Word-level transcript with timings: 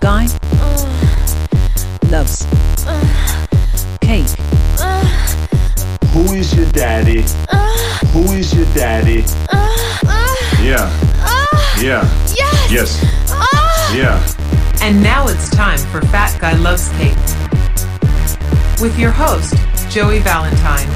guy 0.00 0.26
loves 2.10 2.46
cake. 4.00 4.26
Who 6.12 6.32
is 6.32 6.54
your 6.56 6.70
daddy? 6.72 7.22
Who 8.12 8.32
is 8.32 8.54
your 8.54 8.64
daddy? 8.74 9.24
Yeah. 10.62 10.90
Yeah. 11.78 12.02
Yes! 12.34 12.72
Yes. 12.72 13.04
Yeah. 13.94 14.18
And 14.82 15.02
now 15.02 15.28
it's 15.28 15.50
time 15.50 15.78
for 15.78 16.00
Fat 16.06 16.38
Guy 16.40 16.54
Loves 16.54 16.88
Cake. 16.92 17.16
With 18.80 18.98
your 18.98 19.10
host, 19.10 19.54
Joey 19.90 20.20
Valentine. 20.20 20.88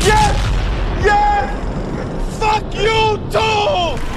Yes! 0.00 1.04
Yes! 1.04 2.38
Fuck 2.38 2.74
you 2.74 3.18
too! 3.30 4.09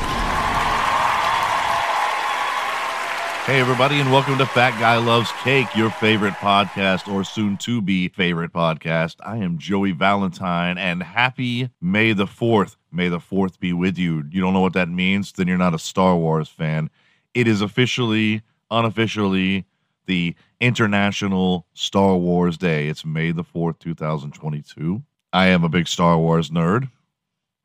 Hey, 3.45 3.59
everybody, 3.59 3.99
and 3.99 4.09
welcome 4.09 4.37
to 4.37 4.45
Fat 4.45 4.79
Guy 4.79 4.95
Loves 4.95 5.29
Cake, 5.43 5.75
your 5.75 5.89
favorite 5.89 6.35
podcast 6.35 7.11
or 7.13 7.25
soon 7.25 7.57
to 7.57 7.81
be 7.81 8.07
favorite 8.07 8.53
podcast. 8.53 9.17
I 9.19 9.35
am 9.35 9.57
Joey 9.57 9.91
Valentine, 9.91 10.77
and 10.77 11.03
happy 11.03 11.69
May 11.81 12.13
the 12.13 12.25
4th. 12.25 12.77
May 12.89 13.09
the 13.09 13.19
4th 13.19 13.59
be 13.59 13.73
with 13.73 13.97
you. 13.97 14.23
You 14.31 14.39
don't 14.39 14.53
know 14.53 14.61
what 14.61 14.71
that 14.75 14.87
means? 14.87 15.33
Then 15.33 15.49
you're 15.49 15.57
not 15.57 15.73
a 15.73 15.79
Star 15.79 16.15
Wars 16.15 16.47
fan. 16.47 16.89
It 17.33 17.49
is 17.49 17.59
officially, 17.59 18.43
unofficially, 18.71 19.65
the 20.05 20.35
International 20.61 21.67
Star 21.73 22.15
Wars 22.15 22.57
Day. 22.57 22.87
It's 22.87 23.03
May 23.03 23.33
the 23.33 23.43
4th, 23.43 23.77
2022. 23.79 25.03
I 25.33 25.47
am 25.47 25.65
a 25.65 25.69
big 25.69 25.89
Star 25.89 26.17
Wars 26.17 26.49
nerd. 26.49 26.89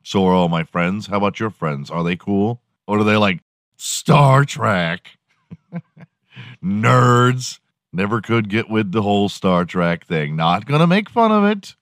So 0.03 0.25
are 0.25 0.33
all 0.33 0.49
my 0.49 0.65
friends. 0.65 1.07
How 1.07 1.15
about 1.15 1.39
your 1.39 1.51
friends? 1.51 1.89
Are 1.89 2.03
they 2.03 2.17
cool? 2.17 2.61
Or 2.85 2.99
are 2.99 3.03
they 3.05 3.15
like 3.15 3.39
Star 3.77 4.43
Trek? 4.43 5.11
Nerds. 6.63 7.59
Never 7.91 8.21
could 8.21 8.49
get 8.49 8.69
with 8.69 8.91
the 8.91 9.01
whole 9.01 9.29
Star 9.29 9.65
Trek 9.65 10.05
thing. 10.05 10.35
Not 10.35 10.65
gonna 10.65 10.87
make 10.87 11.09
fun 11.09 11.31
of 11.31 11.43
it. 11.45 11.75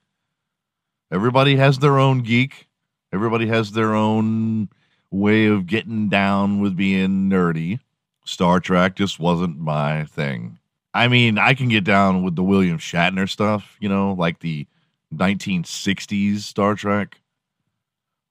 Everybody 1.12 1.56
has 1.58 1.80
their 1.80 2.00
own 2.00 2.20
geek. 2.20 2.68
Everybody 3.14 3.48
has 3.48 3.72
their 3.72 3.94
own 3.94 4.70
way 5.12 5.46
of 5.46 5.68
getting 5.68 6.10
down 6.10 6.60
with 6.60 6.76
being 6.76 7.30
nerdy. 7.30 7.80
Star 8.26 8.60
Trek 8.60 8.96
just 8.96 9.20
wasn't 9.20 9.58
my 9.58 10.04
thing. 10.06 10.60
I 10.94 11.08
mean, 11.08 11.38
I 11.38 11.54
can 11.54 11.70
get 11.70 11.84
down 11.84 12.24
with 12.24 12.36
the 12.36 12.44
William 12.44 12.78
Shatner 12.78 13.30
stuff, 13.30 13.78
you 13.80 13.88
know, 13.88 14.14
like 14.14 14.40
the 14.40 14.68
1960s 15.14 16.40
Star 16.40 16.76
Trek. 16.76 17.22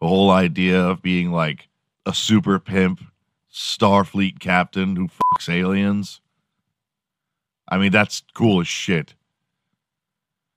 The 0.00 0.08
whole 0.08 0.30
idea 0.30 0.82
of 0.82 1.00
being 1.00 1.32
like 1.32 1.68
a 2.04 2.12
super 2.12 2.58
pimp 2.58 3.00
Starfleet 3.56 4.38
captain 4.38 4.96
who 4.96 5.08
fucks 5.08 5.48
aliens. 5.48 6.20
I 7.66 7.78
mean, 7.78 7.90
that's 7.90 8.22
cool 8.34 8.60
as 8.60 8.68
shit. 8.68 9.14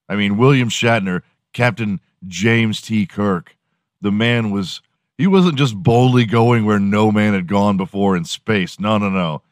I 0.10 0.18
mean, 0.18 0.38
William 0.38 0.68
Shatner, 0.68 1.22
Captain 1.54 2.02
James 2.28 2.82
T. 2.82 3.06
Kirk, 3.06 3.56
the 4.02 4.12
man 4.12 4.52
was, 4.52 4.82
he 5.18 5.28
wasn't 5.28 5.58
just 5.58 5.82
boldly 5.82 6.26
going 6.26 6.66
where 6.66 6.78
no 6.78 7.10
man 7.10 7.34
had 7.34 7.48
gone 7.48 7.78
before 7.78 8.18
in 8.18 8.26
space. 8.26 8.82
No, 8.82 8.98
no, 8.98 9.10
no. 9.10 9.44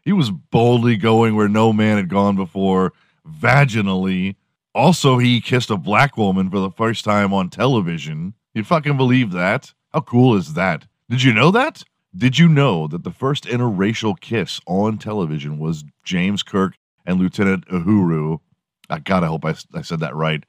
He 0.00 0.12
was 0.12 0.30
boldly 0.30 0.96
going 0.96 1.36
where 1.36 1.48
no 1.48 1.74
man 1.74 1.98
had 1.98 2.08
gone 2.08 2.36
before 2.36 2.94
vaginally. 3.28 4.36
Also, 4.74 5.18
he 5.18 5.42
kissed 5.42 5.70
a 5.70 5.76
black 5.76 6.16
woman 6.16 6.50
for 6.50 6.58
the 6.58 6.70
first 6.70 7.04
time 7.04 7.34
on 7.34 7.50
television. 7.50 8.32
You 8.54 8.64
fucking 8.64 8.96
believe 8.96 9.32
that? 9.32 9.74
How 9.92 10.00
cool 10.00 10.36
is 10.36 10.54
that? 10.54 10.86
Did 11.10 11.22
you 11.22 11.34
know 11.34 11.50
that? 11.50 11.84
Did 12.16 12.38
you 12.38 12.48
know 12.48 12.86
that 12.86 13.02
the 13.02 13.10
first 13.10 13.44
interracial 13.44 14.18
kiss 14.18 14.60
on 14.66 14.98
television 14.98 15.58
was 15.58 15.84
James 16.04 16.44
Kirk 16.44 16.74
and 17.04 17.18
Lieutenant 17.18 17.66
Uhuru? 17.66 18.38
I 18.88 19.00
gotta 19.00 19.26
hope 19.26 19.44
I, 19.44 19.56
I 19.74 19.82
said 19.82 19.98
that 19.98 20.14
right. 20.14 20.44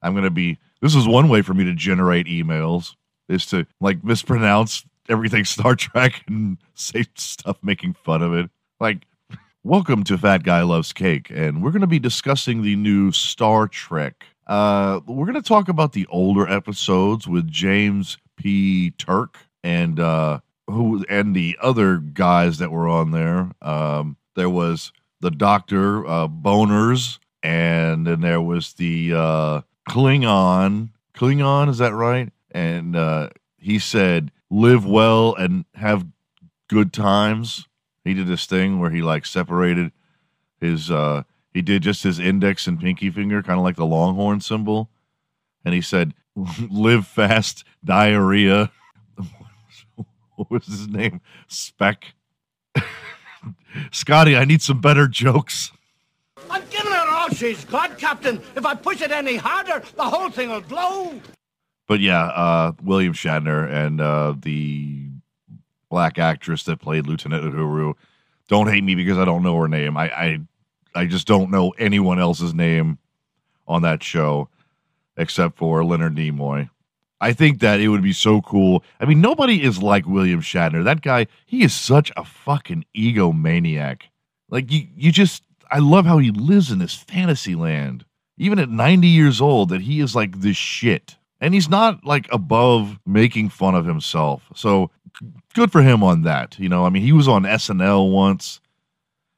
I'm 0.00 0.14
gonna 0.14 0.30
be. 0.30 0.58
This 0.80 0.94
is 0.94 1.08
one 1.08 1.28
way 1.28 1.42
for 1.42 1.54
me 1.54 1.64
to 1.64 1.74
generate 1.74 2.26
emails 2.26 2.94
is 3.28 3.46
to 3.46 3.66
like 3.80 4.04
mispronounce 4.04 4.84
everything 5.08 5.44
Star 5.46 5.74
Trek 5.74 6.22
and 6.28 6.56
say 6.74 7.04
stuff 7.16 7.58
making 7.64 7.94
fun 7.94 8.22
of 8.22 8.32
it. 8.32 8.48
Like, 8.78 9.06
welcome 9.64 10.04
to 10.04 10.16
Fat 10.16 10.44
Guy 10.44 10.62
Loves 10.62 10.92
Cake, 10.92 11.30
and 11.30 11.64
we're 11.64 11.72
gonna 11.72 11.88
be 11.88 11.98
discussing 11.98 12.62
the 12.62 12.76
new 12.76 13.10
Star 13.10 13.66
Trek. 13.66 14.24
Uh, 14.46 15.00
we're 15.08 15.26
gonna 15.26 15.42
talk 15.42 15.68
about 15.68 15.94
the 15.94 16.06
older 16.06 16.48
episodes 16.48 17.26
with 17.26 17.50
James 17.50 18.18
P. 18.36 18.92
Turk 18.92 19.36
and 19.64 19.98
uh, 19.98 20.38
who 20.70 21.04
and 21.08 21.34
the 21.34 21.58
other 21.60 21.98
guys 21.98 22.58
that 22.58 22.70
were 22.70 22.88
on 22.88 23.10
there. 23.10 23.50
Um, 23.62 24.16
there 24.36 24.50
was 24.50 24.92
the 25.20 25.30
Doctor 25.30 26.06
uh, 26.06 26.28
Boners, 26.28 27.18
and 27.42 28.06
then 28.06 28.20
there 28.20 28.40
was 28.40 28.74
the 28.74 29.12
uh, 29.14 29.60
Klingon. 29.88 30.90
Klingon, 31.14 31.68
is 31.68 31.78
that 31.78 31.92
right? 31.94 32.32
And 32.50 32.96
uh, 32.96 33.30
he 33.58 33.78
said, 33.78 34.32
"Live 34.50 34.86
well 34.86 35.34
and 35.34 35.64
have 35.74 36.06
good 36.68 36.92
times." 36.92 37.66
He 38.04 38.14
did 38.14 38.26
this 38.26 38.46
thing 38.46 38.80
where 38.80 38.90
he 38.90 39.02
like 39.02 39.26
separated 39.26 39.92
his. 40.60 40.90
Uh, 40.90 41.24
he 41.52 41.62
did 41.62 41.82
just 41.82 42.02
his 42.04 42.18
index 42.18 42.66
and 42.66 42.80
pinky 42.80 43.10
finger, 43.10 43.42
kind 43.42 43.58
of 43.58 43.64
like 43.64 43.76
the 43.76 43.86
Longhorn 43.86 44.40
symbol, 44.40 44.88
and 45.64 45.74
he 45.74 45.80
said, 45.80 46.14
"Live 46.70 47.06
fast, 47.06 47.64
diarrhea." 47.84 48.70
what 50.48 50.66
was 50.66 50.66
his 50.66 50.88
name? 50.88 51.20
Spec. 51.48 52.14
Scotty, 53.92 54.36
I 54.36 54.44
need 54.44 54.62
some 54.62 54.80
better 54.80 55.06
jokes. 55.06 55.72
I'm 56.50 56.62
giving 56.70 56.92
her 56.92 57.08
all 57.08 57.28
she's 57.28 57.64
got, 57.66 57.98
Captain. 57.98 58.40
If 58.56 58.64
I 58.64 58.74
push 58.74 59.02
it 59.02 59.10
any 59.10 59.36
harder, 59.36 59.82
the 59.96 60.04
whole 60.04 60.30
thing 60.30 60.50
will 60.50 60.62
blow. 60.62 61.20
But 61.86 62.00
yeah, 62.00 62.24
uh, 62.24 62.72
William 62.82 63.12
Shatner 63.12 63.70
and 63.70 64.00
uh, 64.00 64.34
the 64.40 65.08
black 65.90 66.18
actress 66.18 66.62
that 66.64 66.80
played 66.80 67.06
Lieutenant 67.06 67.44
Uhuru. 67.44 67.94
Don't 68.48 68.68
hate 68.68 68.84
me 68.84 68.94
because 68.94 69.18
I 69.18 69.24
don't 69.24 69.42
know 69.42 69.56
her 69.58 69.68
name. 69.68 69.96
I, 69.96 70.04
I, 70.10 70.40
I 70.94 71.06
just 71.06 71.26
don't 71.26 71.50
know 71.50 71.70
anyone 71.78 72.18
else's 72.18 72.54
name 72.54 72.98
on 73.68 73.82
that 73.82 74.02
show 74.02 74.48
except 75.16 75.58
for 75.58 75.84
Leonard 75.84 76.16
Nimoy. 76.16 76.70
I 77.20 77.32
think 77.32 77.60
that 77.60 77.80
it 77.80 77.88
would 77.88 78.02
be 78.02 78.14
so 78.14 78.40
cool. 78.40 78.82
I 78.98 79.04
mean, 79.04 79.20
nobody 79.20 79.62
is 79.62 79.82
like 79.82 80.06
William 80.06 80.40
Shatner. 80.40 80.82
That 80.82 81.02
guy, 81.02 81.26
he 81.44 81.62
is 81.62 81.74
such 81.74 82.10
a 82.16 82.24
fucking 82.24 82.86
egomaniac. 82.96 84.02
Like 84.48 84.72
you, 84.72 84.86
you 84.96 85.12
just, 85.12 85.42
I 85.70 85.78
love 85.78 86.06
how 86.06 86.18
he 86.18 86.30
lives 86.30 86.70
in 86.70 86.78
this 86.78 86.94
fantasy 86.94 87.54
land, 87.54 88.06
even 88.38 88.58
at 88.58 88.70
90 88.70 89.06
years 89.06 89.40
old, 89.40 89.68
that 89.68 89.82
he 89.82 90.00
is 90.00 90.16
like 90.16 90.40
this 90.40 90.56
shit. 90.56 91.16
And 91.42 91.52
he's 91.54 91.68
not 91.68 92.04
like 92.04 92.26
above 92.32 92.98
making 93.06 93.50
fun 93.50 93.74
of 93.74 93.86
himself. 93.86 94.42
So 94.54 94.90
good 95.54 95.70
for 95.70 95.82
him 95.82 96.02
on 96.02 96.22
that. 96.22 96.58
You 96.58 96.68
know, 96.68 96.86
I 96.86 96.88
mean, 96.88 97.02
he 97.02 97.12
was 97.12 97.28
on 97.28 97.42
SNL 97.42 98.10
once 98.10 98.60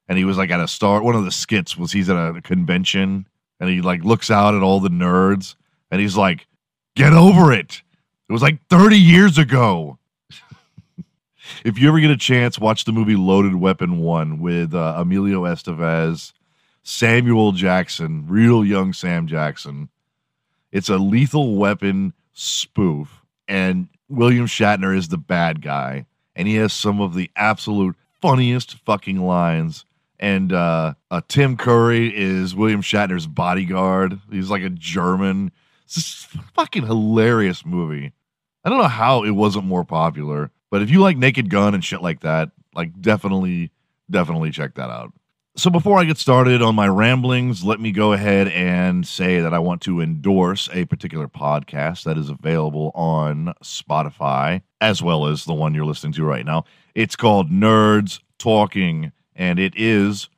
and 0.09 0.19
he 0.19 0.25
was 0.25 0.39
like 0.39 0.51
at 0.51 0.61
a 0.61 0.69
star. 0.69 1.03
One 1.03 1.15
of 1.15 1.25
the 1.25 1.31
skits 1.31 1.77
was 1.77 1.93
he's 1.93 2.11
at 2.11 2.17
a 2.17 2.41
convention 2.43 3.27
and 3.59 3.71
he 3.71 3.81
like 3.81 4.05
looks 4.05 4.31
out 4.31 4.55
at 4.55 4.63
all 4.63 4.81
the 4.81 4.89
nerds 4.89 5.57
and 5.91 6.01
he's 6.01 6.17
like, 6.17 6.47
Get 6.95 7.13
over 7.13 7.53
it. 7.53 7.83
It 8.29 8.33
was 8.33 8.43
like 8.43 8.67
30 8.69 8.99
years 8.99 9.39
ago. 9.39 9.99
if 11.65 11.79
you 11.79 11.89
ever 11.89 12.01
get 12.01 12.11
a 12.11 12.17
chance, 12.17 12.59
watch 12.59 12.85
the 12.85 12.93
movie 12.93 13.17
Loaded 13.17 13.55
Weapon 13.55 13.99
1 13.99 14.41
with 14.41 14.75
uh, 14.75 14.95
Emilio 14.99 15.43
Estevez, 15.43 16.33
Samuel 16.83 17.53
Jackson, 17.53 18.27
real 18.29 18.65
young 18.65 18.93
Sam 18.93 19.27
Jackson. 19.27 19.89
It's 20.71 20.89
a 20.89 20.99
lethal 20.99 21.57
weapon 21.57 22.13
spoof, 22.33 23.23
and 23.47 23.89
William 24.09 24.47
Shatner 24.47 24.97
is 24.97 25.09
the 25.09 25.19
bad 25.19 25.63
guy, 25.63 26.07
and 26.35 26.49
he 26.49 26.57
has 26.57 26.73
some 26.73 27.01
of 27.01 27.15
the 27.15 27.31
absolute 27.37 27.97
funniest 28.21 28.77
fucking 28.79 29.21
lines. 29.21 29.85
And 30.19 30.53
uh, 30.53 30.95
uh, 31.11 31.21
Tim 31.29 31.57
Curry 31.57 32.17
is 32.17 32.55
William 32.55 32.81
Shatner's 32.81 33.27
bodyguard. 33.27 34.21
He's 34.31 34.51
like 34.51 34.63
a 34.63 34.71
German. 34.71 35.53
It's 35.97 36.29
a 36.35 36.39
fucking 36.55 36.87
hilarious 36.87 37.67
movie. 37.67 38.13
I 38.65 38.71
don't 38.71 38.79
know 38.79 38.89
how 38.89 39.25
it 39.25 39.33
wasn't 39.33 39.67
more 39.67 39.85
popular, 39.85 40.51
but 40.71 40.83
if 40.83 40.91
you 40.91 41.01
like 41.01 41.17
Naked 41.17 41.51
Gun 41.51 41.75
and 41.75 41.85
shit 41.85 42.01
like 42.01 42.21
that, 42.21 42.51
like 42.75 43.01
definitely, 43.01 43.71
definitely 44.11 44.51
check 44.51 44.75
that 44.77 44.89
out. 44.89 45.13
So 45.55 45.69
before 45.69 45.99
I 45.99 46.05
get 46.05 46.17
started 46.17 46.63
on 46.63 46.75
my 46.75 46.89
ramblings, 46.89 47.63
let 47.63 47.79
me 47.79 47.93
go 47.93 48.15
ahead 48.15 48.49
and 48.49 49.07
say 49.07 49.41
that 49.41 49.53
I 49.53 49.59
want 49.59 49.83
to 49.83 50.01
endorse 50.01 50.71
a 50.73 50.87
particular 50.87 51.29
podcast 51.29 52.05
that 52.05 52.17
is 52.17 52.31
available 52.31 52.91
on 52.95 53.53
Spotify, 53.63 54.63
as 54.81 55.03
well 55.03 55.27
as 55.27 55.45
the 55.45 55.53
one 55.53 55.75
you're 55.75 55.85
listening 55.85 56.15
to 56.15 56.25
right 56.25 56.47
now. 56.47 56.65
It's 56.95 57.17
called 57.17 57.51
Nerds 57.51 58.21
Talking, 58.39 59.13
and 59.37 59.59
it 59.59 59.75
is 59.77 60.31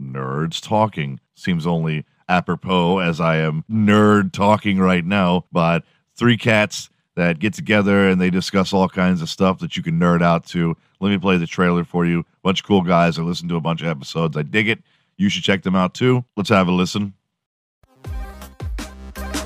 Nerds 0.00 0.66
Talking. 0.66 1.20
Seems 1.34 1.66
only 1.66 2.06
apropos 2.28 2.98
as 2.98 3.20
I 3.20 3.36
am 3.36 3.64
nerd 3.70 4.32
talking 4.32 4.78
right 4.78 5.04
now, 5.04 5.44
but 5.52 5.84
three 6.16 6.36
cats 6.36 6.90
that 7.14 7.38
get 7.38 7.54
together 7.54 8.08
and 8.08 8.20
they 8.20 8.30
discuss 8.30 8.72
all 8.72 8.88
kinds 8.88 9.22
of 9.22 9.28
stuff 9.28 9.58
that 9.60 9.76
you 9.76 9.82
can 9.82 9.98
nerd 9.98 10.22
out 10.22 10.46
to. 10.46 10.76
Let 11.00 11.10
me 11.10 11.18
play 11.18 11.36
the 11.38 11.46
trailer 11.46 11.84
for 11.84 12.06
you. 12.06 12.24
bunch 12.42 12.60
of 12.60 12.66
cool 12.66 12.82
guys. 12.82 13.18
I 13.18 13.22
listened 13.22 13.48
to 13.50 13.56
a 13.56 13.60
bunch 13.60 13.80
of 13.80 13.88
episodes. 13.88 14.36
I 14.36 14.42
dig 14.42 14.68
it. 14.68 14.82
You 15.16 15.28
should 15.28 15.42
check 15.42 15.62
them 15.62 15.74
out 15.74 15.94
too. 15.94 16.24
Let's 16.36 16.50
have 16.50 16.68
a 16.68 16.72
listen. 16.72 17.14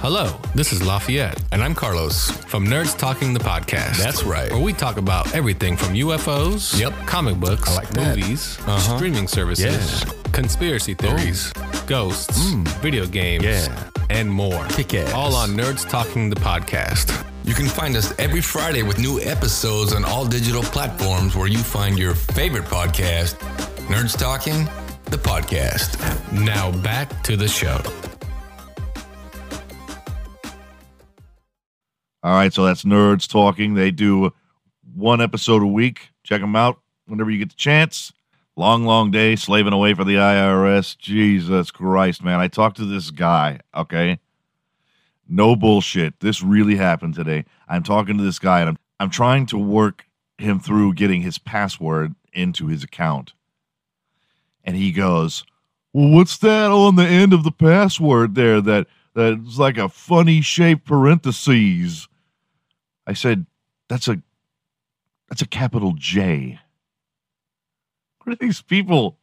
Hello, 0.01 0.33
this 0.55 0.73
is 0.73 0.83
Lafayette. 0.83 1.43
And 1.53 1.63
I'm 1.63 1.75
Carlos. 1.75 2.31
from 2.31 2.67
Nerds 2.67 2.97
Talking 2.97 3.33
the 3.35 3.41
Podcast. 3.41 3.97
That's 3.99 4.23
right. 4.25 4.51
Where 4.51 4.61
we 4.61 4.73
talk 4.73 4.97
about 4.97 5.35
everything 5.35 5.77
from 5.77 5.95
UFOs, 5.95 6.79
Yep. 6.79 6.93
comic 7.07 7.37
books, 7.37 7.75
like 7.77 7.95
movies, 7.95 8.59
Uh-huh. 8.67 8.97
streaming 8.97 9.29
services, 9.29 10.03
Yeah. 10.05 10.13
Conspiracy 10.33 10.95
theories, 10.95 11.53
ghosts, 11.87 12.39
video 12.83 13.07
games, 13.07 13.45
Yeah. 13.45 13.69
and 14.11 14.31
more. 14.33 14.65
Kick 14.69 14.95
ass. 14.95 15.13
All 15.13 15.35
on 15.35 15.51
Nerds 15.57 15.89
Talking 15.89 16.31
the 16.31 16.37
Podcast. 16.41 17.13
You 17.45 17.55
can 17.55 17.67
find 17.69 17.97
us 17.97 18.13
every 18.19 18.41
Friday 18.41 18.83
with 18.83 18.99
new 18.99 19.21
episodes 19.21 19.93
on 19.93 20.05
all 20.05 20.25
digital 20.25 20.63
platforms 20.63 21.35
where 21.37 21.49
you 21.49 21.59
find 21.59 21.99
your 21.99 22.15
favorite 22.15 22.65
podcast, 22.69 23.35
Nerds 23.89 24.17
Talking, 24.17 24.69
the 25.07 25.19
podcast. 25.19 25.99
Now 26.33 26.71
back 26.71 27.23
to 27.25 27.37
the 27.37 27.49
show. 27.49 27.81
All 32.23 32.35
right, 32.35 32.53
so 32.53 32.67
that's 32.67 32.85
Nerds 32.85 33.27
Talking. 33.27 33.73
They 33.75 33.91
do 33.91 34.35
one 34.95 35.23
episode 35.23 35.63
a 35.63 35.67
week. 35.67 36.11
Check 36.23 36.43
them 36.43 36.55
out 36.55 36.79
whenever 37.07 37.31
you 37.31 37.39
get 37.39 37.49
the 37.49 37.57
chance. 37.57 38.13
Long, 38.57 38.85
long 38.85 39.11
day 39.11 39.37
slaving 39.37 39.73
away 39.73 39.95
for 39.95 40.05
the 40.05 40.17
IRS. 40.17 40.99
Jesus 40.99 41.71
Christ, 41.71 42.23
man. 42.23 42.39
I 42.39 42.49
talked 42.49 42.77
to 42.77 42.85
this 42.85 43.11
guy, 43.11 43.61
okay? 43.75 44.19
No 45.27 45.57
bullshit. 45.57 46.21
This 46.21 46.43
really 46.43 46.77
happened 46.77 47.15
today. 47.15 47.47
I'm 47.69 47.83
talking 47.83 48.19
to 48.19 48.23
this 48.23 48.39
guy 48.39 48.61
and 48.61 48.69
I'm, 48.69 48.79
I'm 48.99 49.11
trying 49.11 49.47
to 49.47 49.59
work 49.59 50.05
him 50.37 50.61
through 50.61 50.95
getting 50.95 51.23
his 51.23 51.39
password 51.39 52.15
into 52.35 52.67
his 52.67 52.85
account. 52.85 53.33
And 54.63 54.77
he 54.77 54.93
goes, 54.93 55.47
Well, 55.95 56.11
what's 56.11 56.37
that 56.39 56.71
on 56.71 56.97
the 56.97 57.07
end 57.07 57.33
of 57.33 57.45
the 57.45 57.51
password 57.51 58.35
there 58.35 58.61
that 58.61 58.89
that's 59.15 59.59
like 59.59 59.79
a 59.79 59.89
funny 59.89 60.43
shaped 60.43 60.85
parentheses? 60.85 62.09
I 63.07 63.13
said, 63.13 63.47
That's 63.89 64.09
a 64.09 64.23
that's 65.29 65.43
a 65.43 65.47
capital 65.47 65.95
J. 65.97 66.59
What 68.23 68.35
are 68.35 68.37
these 68.37 68.61
people? 68.61 69.17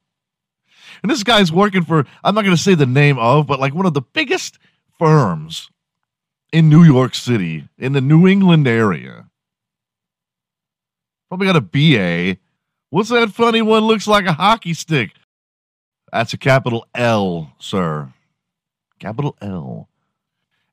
And 1.02 1.12
this 1.12 1.24
guy's 1.24 1.52
working 1.52 1.84
for, 1.84 2.06
I'm 2.24 2.34
not 2.34 2.44
going 2.44 2.56
to 2.56 2.62
say 2.62 2.74
the 2.74 2.86
name 2.86 3.20
of, 3.20 3.46
but 3.46 3.60
like 3.60 3.76
one 3.76 3.86
of 3.86 3.94
the 3.94 4.02
biggest 4.02 4.58
firms 4.98 5.70
in 6.52 6.70
New 6.70 6.84
York 6.84 7.14
City, 7.14 7.68
in 7.78 7.92
the 7.94 8.02
New 8.02 8.26
England 8.26 8.68
area. 8.68 9.30
Probably 11.30 11.48
got 11.48 11.58
a 11.58 11.62
BA. 11.62 12.40
What's 12.90 13.10
that 13.10 13.32
funny 13.32 13.62
one? 13.62 13.84
Looks 13.84 14.08
like 14.08 14.26
a 14.26 14.34
hockey 14.34 14.74
stick. 14.74 15.12
That's 16.12 16.34
a 16.34 16.38
capital 16.38 16.88
L, 16.96 17.52
sir. 17.60 18.14
Capital 19.00 19.36
L. 19.42 19.90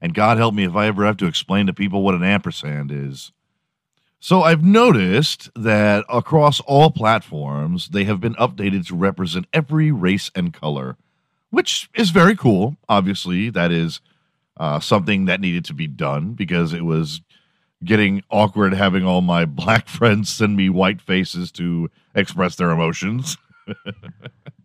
And 0.04 0.12
God 0.12 0.36
help 0.36 0.52
me 0.52 0.64
if 0.64 0.76
I 0.76 0.86
ever 0.86 1.06
have 1.06 1.16
to 1.16 1.26
explain 1.26 1.66
to 1.66 1.72
people 1.72 2.02
what 2.02 2.14
an 2.14 2.22
ampersand 2.22 2.92
is. 2.92 3.32
So 4.20 4.42
I've 4.42 4.62
noticed 4.62 5.48
that 5.56 6.04
across 6.10 6.60
all 6.60 6.90
platforms, 6.90 7.88
they 7.88 8.04
have 8.04 8.20
been 8.20 8.34
updated 8.34 8.86
to 8.88 8.96
represent 8.96 9.46
every 9.54 9.90
race 9.90 10.30
and 10.34 10.52
color, 10.52 10.98
which 11.48 11.88
is 11.94 12.10
very 12.10 12.36
cool. 12.36 12.76
Obviously, 12.86 13.48
that 13.48 13.72
is 13.72 14.02
uh, 14.58 14.78
something 14.78 15.24
that 15.24 15.40
needed 15.40 15.64
to 15.64 15.74
be 15.74 15.86
done 15.86 16.34
because 16.34 16.74
it 16.74 16.84
was 16.84 17.22
getting 17.82 18.22
awkward 18.30 18.74
having 18.74 19.06
all 19.06 19.22
my 19.22 19.44
black 19.46 19.88
friends 19.88 20.28
send 20.28 20.54
me 20.54 20.68
white 20.68 21.00
faces 21.00 21.50
to 21.52 21.90
express 22.14 22.56
their 22.56 22.72
emotions. 22.72 23.38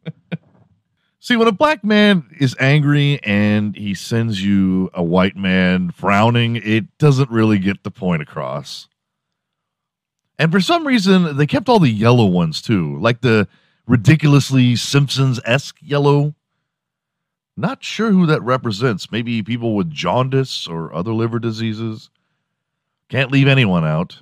See, 1.21 1.35
when 1.35 1.49
a 1.49 1.53
black 1.53 1.83
man 1.83 2.29
is 2.39 2.55
angry 2.59 3.19
and 3.23 3.75
he 3.75 3.93
sends 3.93 4.43
you 4.43 4.89
a 4.93 5.03
white 5.03 5.35
man 5.35 5.91
frowning, 5.91 6.55
it 6.55 6.97
doesn't 6.97 7.29
really 7.29 7.59
get 7.59 7.83
the 7.83 7.91
point 7.91 8.21
across. 8.21 8.87
And 10.37 10.49
for 10.49 10.61
some 10.61 10.87
reason, 10.87 11.35
they 11.35 11.45
kept 11.45 11.67
all 11.67 11.79
the 11.79 11.89
yellow 11.89 12.25
ones 12.25 12.61
too, 12.61 12.97
like 12.99 13.19
the 13.19 13.49
ridiculously 13.85 14.77
Simpsons 14.77 15.41
esque 15.43 15.75
yellow. 15.81 16.35
Not 17.57 17.83
sure 17.83 18.11
who 18.11 18.25
that 18.27 18.41
represents. 18.41 19.11
Maybe 19.11 19.43
people 19.43 19.75
with 19.75 19.91
jaundice 19.91 20.67
or 20.67 20.93
other 20.93 21.11
liver 21.11 21.39
diseases. 21.39 22.09
Can't 23.09 23.31
leave 23.31 23.49
anyone 23.49 23.83
out. 23.83 24.21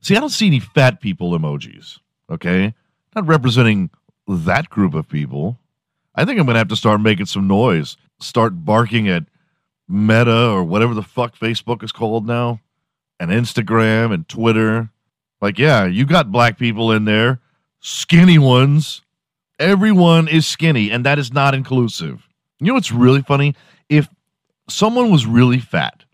See, 0.00 0.16
I 0.16 0.20
don't 0.20 0.30
see 0.30 0.48
any 0.48 0.58
fat 0.58 1.00
people 1.00 1.38
emojis, 1.38 2.00
okay? 2.28 2.74
Not 3.14 3.28
representing 3.28 3.90
that 4.26 4.68
group 4.68 4.94
of 4.94 5.08
people. 5.08 5.60
I 6.16 6.24
think 6.24 6.40
I'm 6.40 6.46
going 6.46 6.54
to 6.54 6.60
have 6.60 6.68
to 6.68 6.76
start 6.76 7.00
making 7.00 7.26
some 7.26 7.46
noise, 7.46 7.96
start 8.20 8.64
barking 8.64 9.08
at 9.08 9.24
Meta 9.88 10.48
or 10.48 10.64
whatever 10.64 10.94
the 10.94 11.02
fuck 11.02 11.36
Facebook 11.36 11.82
is 11.82 11.92
called 11.92 12.26
now, 12.26 12.60
and 13.20 13.30
Instagram 13.30 14.12
and 14.12 14.26
Twitter. 14.28 14.90
Like, 15.40 15.58
yeah, 15.58 15.84
you 15.84 16.06
got 16.06 16.32
black 16.32 16.58
people 16.58 16.90
in 16.92 17.04
there, 17.04 17.40
skinny 17.80 18.38
ones. 18.38 19.02
Everyone 19.58 20.28
is 20.28 20.46
skinny, 20.46 20.90
and 20.90 21.04
that 21.04 21.18
is 21.18 21.32
not 21.32 21.54
inclusive. 21.54 22.26
You 22.58 22.68
know 22.68 22.74
what's 22.74 22.92
really 22.92 23.22
funny? 23.22 23.54
If 23.88 24.08
someone 24.68 25.10
was 25.10 25.26
really 25.26 25.60
fat 25.60 26.04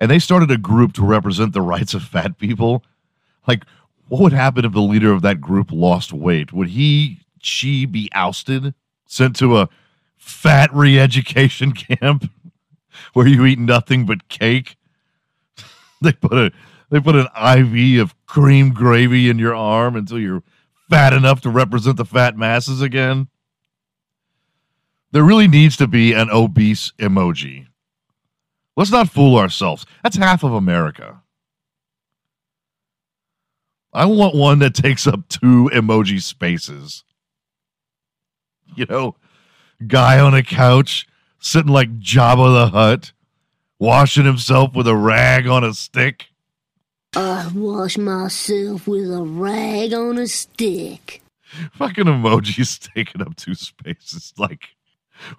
and 0.00 0.10
they 0.10 0.18
started 0.18 0.50
a 0.50 0.58
group 0.58 0.92
to 0.94 1.04
represent 1.04 1.52
the 1.52 1.60
rights 1.62 1.94
of 1.94 2.02
fat 2.02 2.38
people, 2.38 2.84
like, 3.46 3.64
what 4.08 4.20
would 4.22 4.32
happen 4.32 4.64
if 4.64 4.72
the 4.72 4.80
leader 4.80 5.12
of 5.12 5.22
that 5.22 5.40
group 5.40 5.70
lost 5.70 6.12
weight? 6.12 6.52
Would 6.52 6.68
he, 6.68 7.20
she 7.40 7.86
be 7.86 8.10
ousted, 8.12 8.74
sent 9.10 9.34
to 9.36 9.58
a 9.58 9.68
fat 10.16 10.72
re 10.72 10.98
education 10.98 11.72
camp 12.00 12.30
where 13.12 13.26
you 13.26 13.44
eat 13.44 13.58
nothing 13.58 14.06
but 14.06 14.28
cake? 14.28 14.76
they 16.00 16.12
put 16.12 16.32
a 16.32 16.52
they 16.90 17.00
put 17.00 17.16
an 17.16 17.28
IV 17.36 18.00
of 18.00 18.14
cream 18.26 18.72
gravy 18.72 19.28
in 19.28 19.38
your 19.38 19.54
arm 19.54 19.96
until 19.96 20.18
you're 20.18 20.42
fat 20.88 21.12
enough 21.12 21.40
to 21.42 21.50
represent 21.50 21.96
the 21.96 22.04
fat 22.04 22.36
masses 22.36 22.80
again. 22.80 23.28
There 25.12 25.22
really 25.22 25.48
needs 25.48 25.76
to 25.76 25.86
be 25.86 26.12
an 26.12 26.30
obese 26.30 26.92
emoji. 26.98 27.66
Let's 28.76 28.90
not 28.90 29.10
fool 29.10 29.36
ourselves. 29.36 29.86
That's 30.02 30.16
half 30.16 30.42
of 30.42 30.52
America. 30.52 31.22
I 33.92 34.06
want 34.06 34.36
one 34.36 34.60
that 34.60 34.74
takes 34.74 35.06
up 35.06 35.28
two 35.28 35.70
emoji 35.72 36.22
spaces. 36.22 37.04
You 38.76 38.86
know, 38.86 39.16
guy 39.86 40.18
on 40.18 40.34
a 40.34 40.42
couch 40.42 41.06
sitting 41.38 41.72
like 41.72 41.98
Jabba 41.98 42.52
the 42.52 42.68
Hutt, 42.68 43.12
washing 43.78 44.24
himself 44.24 44.74
with 44.74 44.86
a 44.86 44.96
rag 44.96 45.46
on 45.46 45.64
a 45.64 45.74
stick. 45.74 46.26
I 47.16 47.50
wash 47.54 47.98
myself 47.98 48.86
with 48.86 49.12
a 49.12 49.22
rag 49.22 49.92
on 49.92 50.18
a 50.18 50.28
stick. 50.28 51.22
Fucking 51.72 52.04
emojis 52.04 52.78
taking 52.94 53.22
up 53.22 53.34
two 53.34 53.54
spaces. 53.54 54.32
Like, 54.38 54.68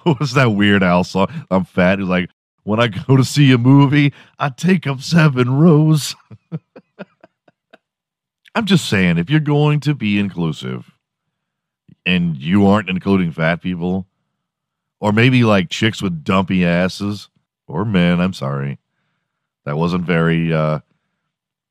what 0.04 0.20
was 0.20 0.34
that 0.34 0.52
Weird 0.52 0.84
Al 0.84 1.06
song? 1.06 1.28
I'm 1.50 1.64
fat. 1.64 2.00
He's 2.00 2.08
like, 2.08 2.30
when 2.64 2.80
I 2.80 2.88
go 2.88 3.16
to 3.16 3.24
see 3.24 3.52
a 3.52 3.58
movie, 3.58 4.14
I 4.38 4.50
take 4.50 4.86
up 4.86 5.02
seven 5.02 5.50
rows. 5.58 6.16
I'm 8.54 8.66
just 8.66 8.90
saying, 8.90 9.18
if 9.18 9.30
you're 9.30 9.40
going 9.40 9.80
to 9.82 9.96
be 9.96 10.20
inclusive 10.20 10.92
and 12.06 12.38
you 12.38 12.66
aren't 12.68 12.90
including 12.90 13.32
fat 13.32 13.62
people, 13.62 14.08
or 15.00 15.12
maybe 15.12 15.44
like 15.44 15.70
chicks 15.70 16.02
with 16.02 16.24
dumpy 16.24 16.66
asses, 16.66 17.30
or 17.68 17.86
men, 17.86 18.20
I'm 18.20 18.34
sorry. 18.34 18.80
That 19.66 19.78
wasn't 19.78 20.06
very 20.06 20.54
uh, 20.54 20.80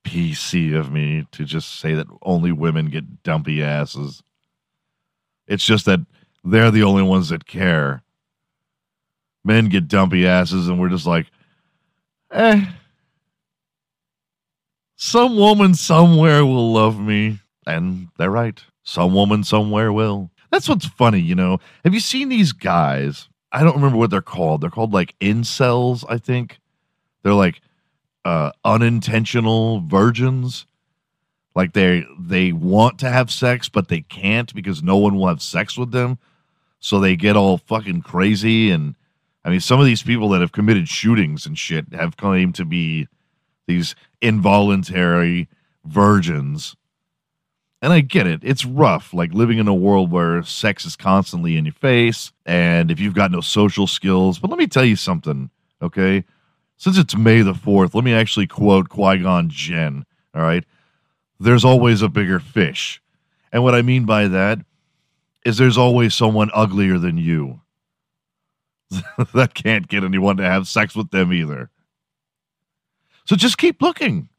PC 0.03 0.77
of 0.77 0.91
me 0.91 1.27
to 1.31 1.45
just 1.45 1.79
say 1.79 1.93
that 1.93 2.07
only 2.21 2.51
women 2.51 2.87
get 2.87 3.23
dumpy 3.23 3.61
asses. 3.61 4.23
It's 5.47 5.65
just 5.65 5.85
that 5.85 5.99
they're 6.43 6.71
the 6.71 6.83
only 6.83 7.03
ones 7.03 7.29
that 7.29 7.45
care. 7.45 8.03
Men 9.43 9.69
get 9.69 9.87
dumpy 9.87 10.27
asses, 10.27 10.67
and 10.67 10.79
we're 10.79 10.89
just 10.89 11.05
like, 11.05 11.27
eh. 12.31 12.65
Some 14.95 15.35
woman 15.35 15.73
somewhere 15.73 16.45
will 16.45 16.73
love 16.73 16.99
me. 16.99 17.39
And 17.65 18.07
they're 18.17 18.31
right. 18.31 18.61
Some 18.91 19.13
woman 19.13 19.45
somewhere 19.45 19.93
will. 19.93 20.31
That's 20.51 20.67
what's 20.67 20.85
funny, 20.85 21.21
you 21.21 21.33
know. 21.33 21.59
Have 21.85 21.93
you 21.93 22.01
seen 22.01 22.27
these 22.27 22.51
guys? 22.51 23.29
I 23.49 23.63
don't 23.63 23.77
remember 23.77 23.97
what 23.97 24.09
they're 24.09 24.21
called. 24.21 24.59
They're 24.59 24.69
called 24.69 24.91
like 24.91 25.17
incels, 25.19 26.03
I 26.09 26.17
think. 26.17 26.59
They're 27.23 27.33
like 27.33 27.61
uh 28.25 28.51
unintentional 28.65 29.79
virgins. 29.79 30.65
Like 31.55 31.71
they 31.71 32.05
they 32.19 32.51
want 32.51 32.99
to 32.99 33.09
have 33.09 33.31
sex, 33.31 33.69
but 33.69 33.87
they 33.87 34.01
can't 34.01 34.53
because 34.53 34.83
no 34.83 34.97
one 34.97 35.15
will 35.15 35.27
have 35.27 35.41
sex 35.41 35.77
with 35.77 35.91
them. 35.91 36.17
So 36.81 36.99
they 36.99 37.15
get 37.15 37.37
all 37.37 37.59
fucking 37.59 38.01
crazy 38.01 38.71
and 38.71 38.95
I 39.45 39.51
mean 39.51 39.61
some 39.61 39.79
of 39.79 39.85
these 39.85 40.03
people 40.03 40.27
that 40.29 40.41
have 40.41 40.51
committed 40.51 40.89
shootings 40.89 41.45
and 41.45 41.57
shit 41.57 41.93
have 41.93 42.17
claimed 42.17 42.55
to 42.55 42.65
be 42.65 43.07
these 43.67 43.95
involuntary 44.21 45.47
virgins. 45.85 46.75
And 47.81 47.91
I 47.91 48.01
get 48.01 48.27
it. 48.27 48.41
It's 48.43 48.63
rough, 48.63 49.13
like 49.13 49.33
living 49.33 49.57
in 49.57 49.67
a 49.67 49.73
world 49.73 50.11
where 50.11 50.43
sex 50.43 50.85
is 50.85 50.95
constantly 50.95 51.57
in 51.57 51.65
your 51.65 51.73
face 51.73 52.31
and 52.45 52.91
if 52.91 52.99
you've 52.99 53.15
got 53.15 53.31
no 53.31 53.41
social 53.41 53.87
skills. 53.87 54.37
But 54.37 54.51
let 54.51 54.59
me 54.59 54.67
tell 54.67 54.85
you 54.85 54.95
something, 54.95 55.49
okay? 55.81 56.23
Since 56.77 56.97
it's 56.99 57.15
May 57.15 57.41
the 57.41 57.53
4th, 57.53 57.95
let 57.95 58.03
me 58.03 58.13
actually 58.13 58.45
quote 58.47 58.89
Qui 58.89 59.17
Gon 59.17 59.49
Jinn, 59.49 60.05
all 60.35 60.43
right? 60.43 60.63
There's 61.39 61.65
always 61.65 62.03
a 62.03 62.09
bigger 62.09 62.39
fish. 62.39 63.01
And 63.51 63.63
what 63.63 63.73
I 63.73 63.81
mean 63.81 64.05
by 64.05 64.27
that 64.27 64.59
is 65.43 65.57
there's 65.57 65.77
always 65.77 66.13
someone 66.13 66.51
uglier 66.53 66.99
than 66.99 67.17
you 67.17 67.61
that 69.33 69.53
can't 69.53 69.87
get 69.87 70.03
anyone 70.03 70.37
to 70.37 70.43
have 70.43 70.67
sex 70.67 70.95
with 70.95 71.09
them 71.09 71.33
either. 71.33 71.69
So 73.25 73.35
just 73.35 73.57
keep 73.57 73.81
looking. 73.81 74.29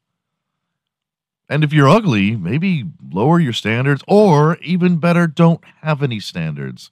And 1.49 1.65
if 1.65 1.73
you're 1.73 1.89
ugly, 1.89 2.37
maybe 2.37 2.85
lower 3.11 3.39
your 3.39 3.53
standards, 3.53 4.03
or 4.09 4.57
even 4.59 4.97
better, 4.97 5.27
don't 5.27 5.63
have 5.83 6.03
any 6.03 6.21
standards. 6.21 6.91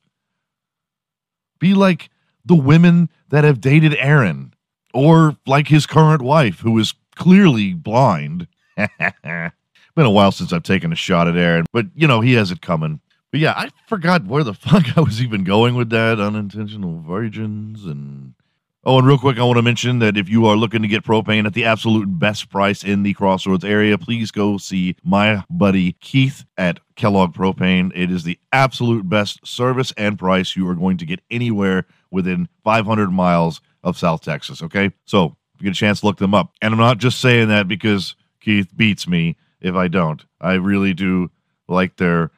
Be 1.59 1.75
like 1.75 2.11
the 2.45 2.55
women 2.55 3.09
that 3.29 3.45
have 3.45 3.61
dated 3.61 3.95
Aaron, 3.97 4.55
or 4.93 5.37
like 5.47 5.69
his 5.69 5.87
current 5.87 6.23
wife, 6.23 6.61
who 6.61 6.79
is 6.79 6.95
clearly 7.15 7.75
blind. 7.75 8.49
Been 8.77 9.53
a 9.97 10.11
while 10.11 10.33
since 10.33 10.53
I've 10.53 10.63
taken 10.63 10.93
a 10.93 10.97
shot 10.97 11.29
at 11.29 11.37
Aaron, 11.37 11.67
but 11.73 11.87
you 11.95 12.07
know, 12.07 12.21
he 12.21 12.35
has 12.35 12.51
it 12.51 12.61
coming. 12.61 13.01
But 13.31 13.41
yeah, 13.41 13.55
I 13.57 13.71
forgot 13.87 14.27
where 14.27 14.45
the 14.45 14.55
fuck 14.55 14.97
I 14.97 15.01
was 15.01 15.23
even 15.23 15.45
going 15.45 15.75
with 15.75 15.91
that. 15.91 16.21
Unintentional 16.21 17.01
virgins 17.01 17.85
and 17.85 18.35
Oh, 18.83 18.97
and 18.97 19.07
real 19.07 19.19
quick, 19.19 19.39
I 19.39 19.43
want 19.43 19.59
to 19.59 19.63
mention 19.63 19.99
that 19.99 20.17
if 20.17 20.31
you 20.31 20.47
are 20.47 20.57
looking 20.57 20.81
to 20.81 20.89
get 20.89 21.05
propane 21.05 21.45
at 21.45 21.53
the 21.53 21.67
absolute 21.67 22.19
best 22.19 22.49
price 22.49 22.83
in 22.83 23.03
the 23.03 23.13
Crossroads 23.13 23.63
area, 23.63 23.99
please 23.99 24.31
go 24.31 24.57
see 24.57 24.97
my 25.05 25.45
buddy 25.51 25.93
Keith 26.01 26.47
at 26.57 26.81
Kellogg 26.97 27.35
Propane. 27.35 27.93
It 27.95 28.11
is 28.11 28.25
the 28.25 28.39
absolute 28.53 29.07
best 29.07 29.47
service 29.47 29.93
and 29.99 30.19
price 30.19 30.57
you 30.57 30.67
are 30.67 30.75
going 30.75 30.97
to 30.97 31.05
get 31.05 31.21
anywhere 31.31 31.85
within 32.11 32.49
500 32.65 33.11
miles 33.11 33.61
of 33.85 33.99
South 33.99 34.23
Texas. 34.23 34.63
Okay. 34.63 34.91
So 35.05 35.37
if 35.55 35.61
you 35.61 35.65
get 35.65 35.77
a 35.77 35.79
chance, 35.79 36.03
look 36.03 36.17
them 36.17 36.35
up. 36.35 36.55
And 36.63 36.73
I'm 36.73 36.81
not 36.81 36.97
just 36.97 37.21
saying 37.21 37.49
that 37.49 37.69
because 37.69 38.17
Keith 38.41 38.75
beats 38.75 39.07
me 39.07 39.37
if 39.61 39.75
I 39.75 39.89
don't. 39.89 40.25
I 40.41 40.55
really 40.55 40.95
do 40.95 41.31
like 41.69 41.97
their. 41.97 42.31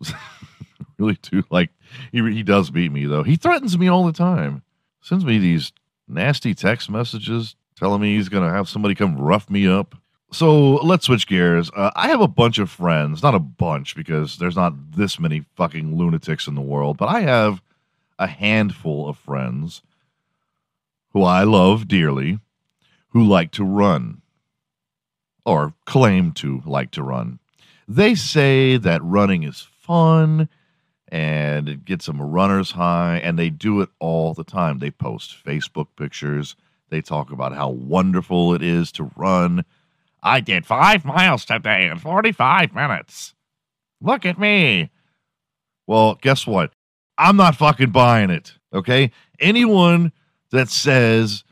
really 0.98 1.18
do 1.22 1.42
like 1.50 1.70
he, 2.12 2.22
he 2.32 2.44
does 2.44 2.70
beat 2.70 2.92
me 2.92 3.06
though. 3.06 3.24
He 3.24 3.34
threatens 3.34 3.76
me 3.76 3.88
all 3.88 4.06
the 4.06 4.12
time 4.12 4.62
sends 5.04 5.24
me 5.24 5.38
these 5.38 5.70
nasty 6.08 6.54
text 6.54 6.88
messages 6.88 7.56
telling 7.76 8.00
me 8.00 8.16
he's 8.16 8.30
going 8.30 8.42
to 8.42 8.54
have 8.54 8.68
somebody 8.68 8.94
come 8.94 9.18
rough 9.18 9.50
me 9.50 9.68
up. 9.68 9.94
So 10.32 10.76
let's 10.76 11.04
switch 11.04 11.26
gears. 11.26 11.70
Uh, 11.76 11.90
I 11.94 12.08
have 12.08 12.22
a 12.22 12.26
bunch 12.26 12.58
of 12.58 12.70
friends, 12.70 13.22
not 13.22 13.34
a 13.34 13.38
bunch 13.38 13.94
because 13.94 14.38
there's 14.38 14.56
not 14.56 14.92
this 14.92 15.20
many 15.20 15.44
fucking 15.56 15.96
lunatics 15.96 16.46
in 16.48 16.54
the 16.54 16.62
world, 16.62 16.96
but 16.96 17.10
I 17.10 17.20
have 17.20 17.60
a 18.18 18.26
handful 18.26 19.06
of 19.06 19.18
friends 19.18 19.82
who 21.12 21.22
I 21.22 21.44
love 21.44 21.86
dearly 21.86 22.38
who 23.10 23.22
like 23.22 23.50
to 23.52 23.64
run 23.64 24.22
or 25.44 25.74
claim 25.84 26.32
to 26.32 26.62
like 26.64 26.90
to 26.92 27.02
run. 27.02 27.40
They 27.86 28.14
say 28.14 28.78
that 28.78 29.04
running 29.04 29.42
is 29.42 29.60
fun 29.60 30.48
and 31.14 31.68
it 31.68 31.84
gets 31.84 32.06
them 32.06 32.20
runner's 32.20 32.72
high 32.72 33.18
and 33.18 33.38
they 33.38 33.48
do 33.48 33.80
it 33.80 33.88
all 34.00 34.34
the 34.34 34.42
time. 34.42 34.80
They 34.80 34.90
post 34.90 35.36
facebook 35.44 35.86
pictures. 35.96 36.56
They 36.90 37.00
talk 37.00 37.30
about 37.30 37.54
how 37.54 37.68
wonderful 37.68 38.52
it 38.52 38.62
is 38.62 38.90
to 38.92 39.12
run. 39.14 39.64
I 40.24 40.40
did 40.40 40.66
five 40.66 41.04
miles 41.04 41.44
today 41.44 41.86
in 41.86 41.98
45 41.98 42.74
minutes. 42.74 43.32
Look 44.00 44.26
at 44.26 44.40
me. 44.40 44.90
Well 45.86 46.18
guess 46.20 46.48
what? 46.48 46.72
I'm 47.16 47.36
not 47.36 47.54
fucking 47.54 47.90
buying 47.90 48.30
it 48.30 48.58
okay? 48.72 49.12
Anyone 49.38 50.10
that 50.50 50.68
says 50.68 51.44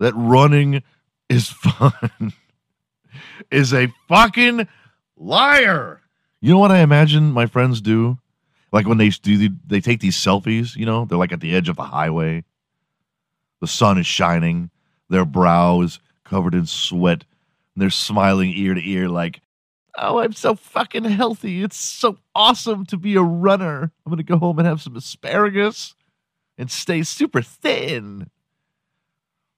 that 0.00 0.12
running 0.14 0.82
is 1.30 1.48
fun 1.48 2.34
is 3.50 3.72
a 3.72 3.90
fucking 4.06 4.68
liar. 5.16 6.02
You 6.42 6.50
know 6.50 6.58
what 6.58 6.72
i 6.72 6.80
imagine 6.80 7.32
my 7.32 7.46
friends 7.46 7.80
do 7.80 8.18
like 8.72 8.88
when 8.88 8.98
they 8.98 9.10
do, 9.10 9.50
they 9.66 9.80
take 9.80 10.00
these 10.00 10.16
selfies. 10.16 10.74
You 10.74 10.86
know, 10.86 11.04
they're 11.04 11.18
like 11.18 11.32
at 11.32 11.40
the 11.40 11.54
edge 11.54 11.68
of 11.68 11.76
the 11.76 11.84
highway. 11.84 12.44
The 13.60 13.66
sun 13.66 13.98
is 13.98 14.06
shining. 14.06 14.70
Their 15.08 15.26
brow 15.26 15.82
is 15.82 16.00
covered 16.24 16.54
in 16.54 16.66
sweat. 16.66 17.24
And 17.74 17.82
they're 17.82 17.90
smiling 17.90 18.50
ear 18.50 18.74
to 18.74 18.90
ear, 18.90 19.08
like, 19.08 19.40
"Oh, 19.96 20.18
I'm 20.18 20.32
so 20.32 20.54
fucking 20.54 21.04
healthy. 21.04 21.62
It's 21.62 21.76
so 21.76 22.18
awesome 22.34 22.86
to 22.86 22.96
be 22.96 23.14
a 23.14 23.22
runner. 23.22 23.92
I'm 24.04 24.10
gonna 24.10 24.22
go 24.22 24.38
home 24.38 24.58
and 24.58 24.66
have 24.66 24.82
some 24.82 24.96
asparagus 24.96 25.94
and 26.56 26.70
stay 26.70 27.02
super 27.02 27.42
thin." 27.42 28.30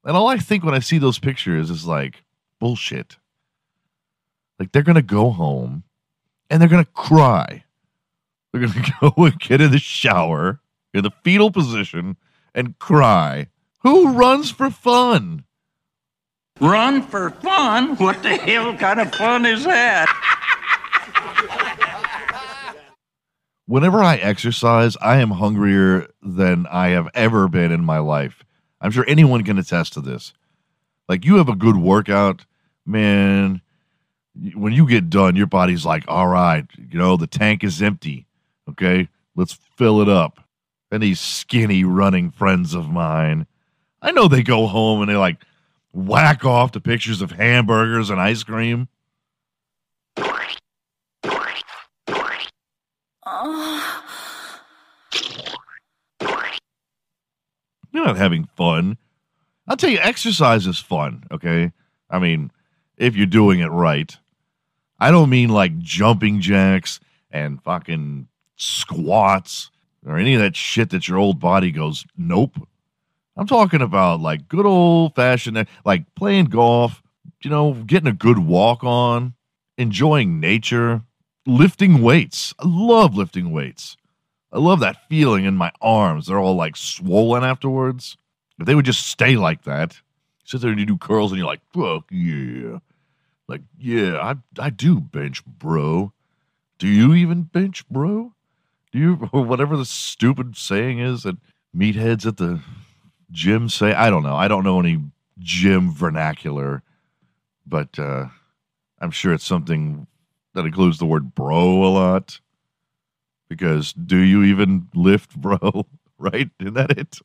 And 0.05 0.17
all 0.17 0.29
I 0.29 0.39
think 0.39 0.65
when 0.65 0.75
I 0.75 0.81
see 0.81 0.99
those 0.99 1.19
pictures 1.19 1.71
is 1.71 1.87
like 1.87 2.25
bullshit. 2.59 3.17
Like 4.59 4.73
they're 4.73 4.83
gonna 4.83 5.03
go 5.03 5.31
home 5.31 5.85
and 6.51 6.61
they're 6.61 6.69
gonna 6.69 6.85
cry 6.85 7.65
they're 8.55 8.69
going 8.69 8.73
to 8.85 8.93
go 9.01 9.25
and 9.25 9.39
get 9.41 9.61
in 9.61 9.73
the 9.73 9.79
shower 9.79 10.61
in 10.93 11.03
the 11.03 11.11
fetal 11.11 11.51
position 11.51 12.17
and 12.55 12.79
cry. 12.79 13.49
Who 13.81 14.13
runs 14.13 14.51
for 14.51 14.71
fun? 14.71 15.45
Run 16.61 17.03
for 17.03 17.31
fun? 17.31 17.97
What 17.97 18.23
the 18.23 18.37
hell 18.37 18.77
kind 18.77 19.01
of 19.01 19.13
fun 19.13 19.45
is 19.45 19.65
that? 19.65 20.09
Whenever 23.67 24.05
I 24.05 24.17
exercise, 24.17 24.97
I 25.01 25.17
am 25.17 25.33
hungrier 25.33 26.07
than 26.23 26.67
I 26.69 26.91
have 26.91 27.09
ever 27.13 27.49
been 27.49 27.73
in 27.73 27.85
my 27.85 27.99
life. 27.99 28.45
I'm 28.81 28.93
sure 28.93 29.05
anyone 29.09 29.43
can 29.43 29.59
attest 29.59 29.95
to 29.95 30.01
this. 30.01 30.33
Like, 31.09 31.25
you 31.25 31.37
have 31.37 31.49
a 31.49 31.57
good 31.57 31.77
workout, 31.77 32.47
man. 32.87 33.63
When 34.55 34.73
you 34.73 34.87
get 34.87 35.11
done, 35.11 35.35
your 35.35 35.47
body's 35.47 35.85
like, 35.85 36.05
all 36.07 36.29
right, 36.29 36.67
you 36.79 36.99
know, 36.99 37.17
the 37.17 37.27
tank 37.27 37.65
is 37.65 37.83
empty. 37.83 38.27
Okay, 38.69 39.09
let's 39.37 39.59
fill 39.77 40.01
it 40.01 40.09
up. 40.09 40.41
And 40.91 41.03
these 41.03 41.21
skinny 41.21 41.85
running 41.85 42.31
friends 42.31 42.75
of 42.75 42.89
mine, 42.89 43.47
I 44.01 44.13
know 44.13 44.29
they 44.29 44.43
go 44.43 44.67
home 44.67 45.01
and 45.01 45.11
they 45.11 45.17
like 45.17 45.39
whack 45.93 46.45
off 46.45 46.73
to 46.73 46.81
pictures 46.81 47.23
of 47.23 47.33
hamburgers 47.33 48.11
and 48.11 48.21
ice 48.21 48.43
cream. 48.43 48.89
You're 57.93 58.07
not 58.07 58.17
having 58.17 58.49
fun. 58.57 58.99
I'll 59.67 59.77
tell 59.77 59.91
you, 59.91 59.99
exercise 59.99 60.67
is 60.67 60.79
fun, 60.79 61.25
okay? 61.31 61.73
I 62.11 62.19
mean, 62.19 62.51
if 62.97 63.17
you're 63.17 63.27
doing 63.27 63.61
it 63.61 63.69
right. 63.69 64.17
I 64.99 65.11
don't 65.11 65.31
mean 65.31 65.49
like 65.49 65.79
jumping 65.79 66.41
jacks 66.41 67.01
and 67.31 67.63
fucking 67.63 68.29
squats 68.57 69.71
or 70.07 70.19
any 70.19 70.35
of 70.35 70.41
that 70.41 70.57
shit 70.57 70.91
that 70.91 71.09
your 71.09 71.19
old 71.19 71.41
body 71.41 71.71
goes, 71.71 72.05
nope. 72.17 72.57
I'm 73.37 73.47
talking 73.47 73.83
about 73.83 74.21
like 74.21 74.49
good 74.49 74.67
old 74.67 75.15
fashioned, 75.15 75.67
like 75.85 76.15
playing 76.15 76.47
golf, 76.47 77.03
you 77.43 77.51
know, 77.51 77.75
getting 77.75 78.09
a 78.09 78.13
good 78.13 78.39
walk 78.39 78.85
on, 78.85 79.35
enjoying 79.77 80.39
nature, 80.41 81.03
lifting 81.47 82.01
weights. 82.01 82.55
I 82.59 82.65
love 82.67 83.17
lifting 83.17 83.51
weights. 83.51 83.97
I 84.53 84.59
love 84.59 84.81
that 84.81 85.09
feeling 85.09 85.45
in 85.45 85.57
my 85.57 85.73
arms. 85.81 86.27
They're 86.27 86.39
all 86.39 86.55
like 86.55 86.77
swollen 86.77 87.43
afterwards. 87.43 88.17
If 88.59 88.67
they 88.67 88.75
would 88.77 88.85
just 88.85 89.09
stay 89.09 89.37
like 89.37 89.65
that, 89.65 90.01
sit 90.45 90.61
there 90.61 90.71
and 90.71 90.79
you 90.79 90.87
do 90.87 90.97
curls 90.97 91.33
and 91.33 91.39
you're 91.39 91.47
like, 91.47 91.61
fuck 91.73 92.05
yeah. 92.11 92.79
Like, 93.49 93.63
yeah, 93.79 94.19
I, 94.19 94.37
I 94.63 94.71
do 94.71 95.01
bench, 95.01 95.45
bro. 95.45 96.13
Do 96.79 96.87
you 96.87 97.15
even 97.15 97.43
bench, 97.43 97.87
bro? 97.89 98.34
You 98.95 99.29
or 99.33 99.45
whatever 99.45 99.77
the 99.77 99.85
stupid 99.85 100.57
saying 100.57 101.01
is 101.01 101.25
that 101.25 101.37
meatheads 101.77 102.27
at 102.27 102.37
the 102.37 102.61
gym 103.33 103.69
say? 103.69 103.93
I 103.93 104.09
don't 104.09 104.23
know. 104.23 104.37
I 104.37 104.49
don't 104.49 104.65
know 104.65 104.79
any 104.79 105.03
gym 105.41 105.93
vernacular, 105.93 106.83
but 107.67 107.99
uh, 107.99 108.27
I'm 109.01 109.11
sure 109.11 109.35
it's 109.35 109.45
something 109.45 110.07
that 110.55 110.65
includes 110.65 110.99
the 110.99 111.07
word 111.07 111.35
bro 111.35 111.85
a 111.85 111.91
lot. 111.91 112.41
Because 113.49 113.93
do 113.93 114.17
you 114.17 114.45
even 114.45 114.89
lift, 114.95 115.37
bro? 115.41 115.87
right? 116.17 116.49
Isn't 116.61 116.75
that 116.75 116.97
it? 116.97 117.19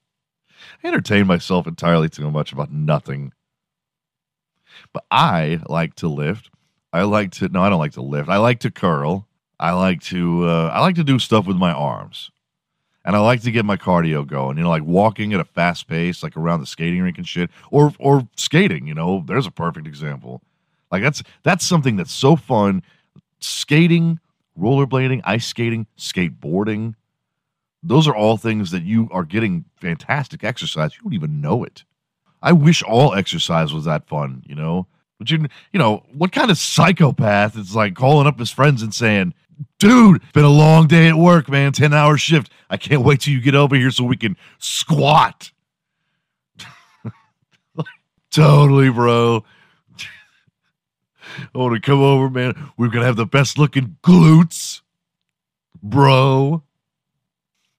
I 0.83 0.88
entertain 0.88 1.27
myself 1.27 1.67
entirely 1.67 2.09
too 2.09 2.29
much 2.31 2.51
about 2.51 2.71
nothing. 2.71 3.31
But 4.91 5.05
I 5.11 5.61
like 5.67 5.93
to 5.95 6.07
lift. 6.07 6.49
I 6.91 7.03
like 7.03 7.31
to 7.33 7.47
no, 7.49 7.61
I 7.61 7.69
don't 7.69 7.79
like 7.79 7.93
to 7.93 8.01
lift. 8.01 8.27
I 8.27 8.38
like 8.38 8.59
to 8.61 8.71
curl. 8.71 9.28
I 9.60 9.72
like 9.74 10.01
to 10.04 10.46
uh, 10.48 10.72
I 10.74 10.82
like 10.82 10.96
to 10.96 11.04
do 11.04 11.20
stuff 11.20 11.46
with 11.48 11.58
my 11.58 11.72
arms. 11.72 12.32
and 13.06 13.16
I 13.16 13.20
like 13.20 13.42
to 13.42 13.51
get 13.51 13.66
my 13.66 13.78
cardio 13.78 14.25
going. 14.28 14.58
You 14.58 14.63
know, 14.63 14.70
like 14.70 14.84
walking 14.84 15.34
at 15.34 15.39
a 15.39 15.46
fast 15.46 15.88
pace, 15.88 16.22
like 16.24 16.38
around 16.38 16.60
the 16.60 16.66
skating 16.66 17.01
rink 17.01 17.18
and 17.18 17.28
shit, 17.28 17.50
or 17.72 17.94
or 18.00 18.28
skating. 18.36 18.88
You 18.88 18.94
know, 18.94 19.24
there's 19.28 19.48
a 19.48 19.51
perfect 19.51 19.88
example. 19.88 20.42
Like 20.92 21.04
that's 21.04 21.24
that's 21.44 21.66
something 21.66 21.96
that's 21.96 22.12
so 22.12 22.36
fun. 22.36 22.84
Skating, 23.39 24.20
rollerblading, 24.60 25.22
ice 25.24 25.48
skating, 25.48 25.88
skateboarding. 25.98 26.96
Those 27.82 28.08
are 28.08 28.16
all 28.16 28.38
things 28.38 28.72
that 28.72 28.84
you 28.84 29.08
are 29.12 29.24
getting 29.24 29.66
fantastic 29.78 30.44
exercise. 30.44 30.96
You 30.96 31.04
don't 31.04 31.13
even 31.13 31.42
know 31.42 31.63
it. 31.63 31.86
I 32.42 32.51
wish 32.51 32.84
all 32.84 33.13
exercise 33.16 33.74
was 33.74 33.86
that 33.86 34.08
fun, 34.08 34.44
you 34.46 34.56
know. 34.56 34.88
But 35.18 35.32
you, 35.32 35.46
you 35.74 35.80
know, 35.80 36.04
what 36.13 36.32
kind 36.32 36.51
of 36.51 36.58
psychopath 36.58 37.58
is 37.58 37.75
like 37.75 37.96
calling 37.96 38.28
up 38.28 38.39
his 38.39 38.51
friends 38.51 38.82
and 38.82 38.94
saying, 38.94 39.34
"Dude, 39.80 40.22
been 40.34 40.46
a 40.46 40.50
long 40.50 40.88
day 40.88 41.08
at 41.08 41.16
work, 41.16 41.50
man. 41.50 41.72
Ten 41.72 41.94
hour 41.94 42.18
shift. 42.18 42.51
I 42.70 42.78
can't 42.78 43.04
wait 43.04 43.22
till 43.22 43.34
you 43.34 43.42
get 43.42 43.56
over 43.56 43.75
here 43.75 43.92
so 43.92 44.04
we 44.04 44.18
can 44.18 44.38
squat." 44.58 45.51
totally, 48.32 48.89
bro. 48.89 49.44
I 51.54 51.58
want 51.58 51.75
to 51.75 51.82
come 51.82 52.01
over, 52.01 52.30
man. 52.30 52.72
We're 52.78 52.89
gonna 52.89 53.06
have 53.06 53.16
the 53.16 53.25
best 53.25 53.58
looking 53.58 53.98
glutes, 54.04 54.82
bro. 55.82 56.63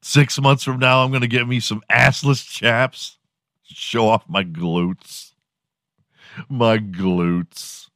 Six 0.03 0.41
months 0.41 0.65
from 0.65 0.79
now, 0.79 1.05
I'm 1.05 1.13
gonna 1.13 1.27
get 1.27 1.47
me 1.47 1.61
some 1.61 1.83
assless 1.91 2.47
chaps. 2.47 3.19
Show 3.65 4.09
off 4.09 4.29
my 4.29 4.45
glutes. 4.45 5.33
My 6.49 6.79
glutes. 6.79 7.90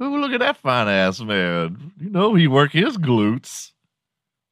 Look 0.00 0.32
at 0.32 0.40
that 0.40 0.56
fine 0.56 0.88
ass 0.88 1.20
man. 1.20 1.92
You 2.00 2.08
know 2.08 2.34
he 2.34 2.48
work 2.48 2.72
his 2.72 2.96
glutes. 2.96 3.72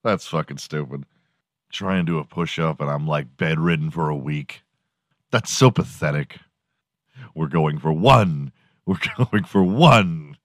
That's 0.05 0.27
fucking 0.27 0.59
stupid. 0.59 1.05
Try 1.73 1.97
and 1.97 2.07
do 2.07 2.19
a 2.19 2.25
push 2.25 2.59
up 2.59 2.81
and 2.81 2.91
I'm 2.91 3.07
like 3.07 3.37
bedridden 3.37 3.91
for 3.91 4.11
a 4.11 4.17
week. 4.17 4.63
That's 5.31 5.51
so 5.51 5.71
pathetic. 5.71 6.39
We're 7.35 7.49
going 7.49 7.79
for 7.79 7.93
one. 7.93 8.53
We're 8.87 8.99
going 9.17 9.45
for 9.45 9.63
one. 9.63 10.37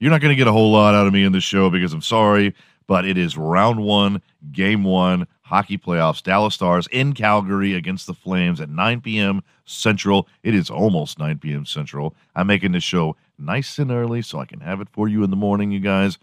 You're 0.00 0.10
not 0.10 0.20
going 0.20 0.32
to 0.32 0.36
get 0.36 0.48
a 0.48 0.52
whole 0.52 0.72
lot 0.72 0.94
out 0.94 1.06
of 1.06 1.12
me 1.12 1.22
in 1.22 1.32
this 1.32 1.44
show 1.44 1.70
because 1.70 1.92
I'm 1.92 2.02
sorry, 2.02 2.54
but 2.92 3.06
it 3.06 3.16
is 3.16 3.38
round 3.38 3.82
one, 3.82 4.20
game 4.52 4.84
one, 4.84 5.26
hockey 5.40 5.78
playoffs. 5.78 6.22
Dallas 6.22 6.52
Stars 6.52 6.86
in 6.92 7.14
Calgary 7.14 7.72
against 7.72 8.06
the 8.06 8.12
Flames 8.12 8.60
at 8.60 8.68
9 8.68 9.00
p.m. 9.00 9.42
Central. 9.64 10.28
It 10.42 10.54
is 10.54 10.68
almost 10.68 11.18
9 11.18 11.38
p.m. 11.38 11.64
Central. 11.64 12.14
I'm 12.36 12.48
making 12.48 12.72
this 12.72 12.84
show 12.84 13.16
nice 13.38 13.78
and 13.78 13.90
early 13.90 14.20
so 14.20 14.40
I 14.40 14.44
can 14.44 14.60
have 14.60 14.82
it 14.82 14.88
for 14.92 15.08
you 15.08 15.24
in 15.24 15.30
the 15.30 15.36
morning, 15.36 15.70
you 15.70 15.80
guys. 15.80 16.18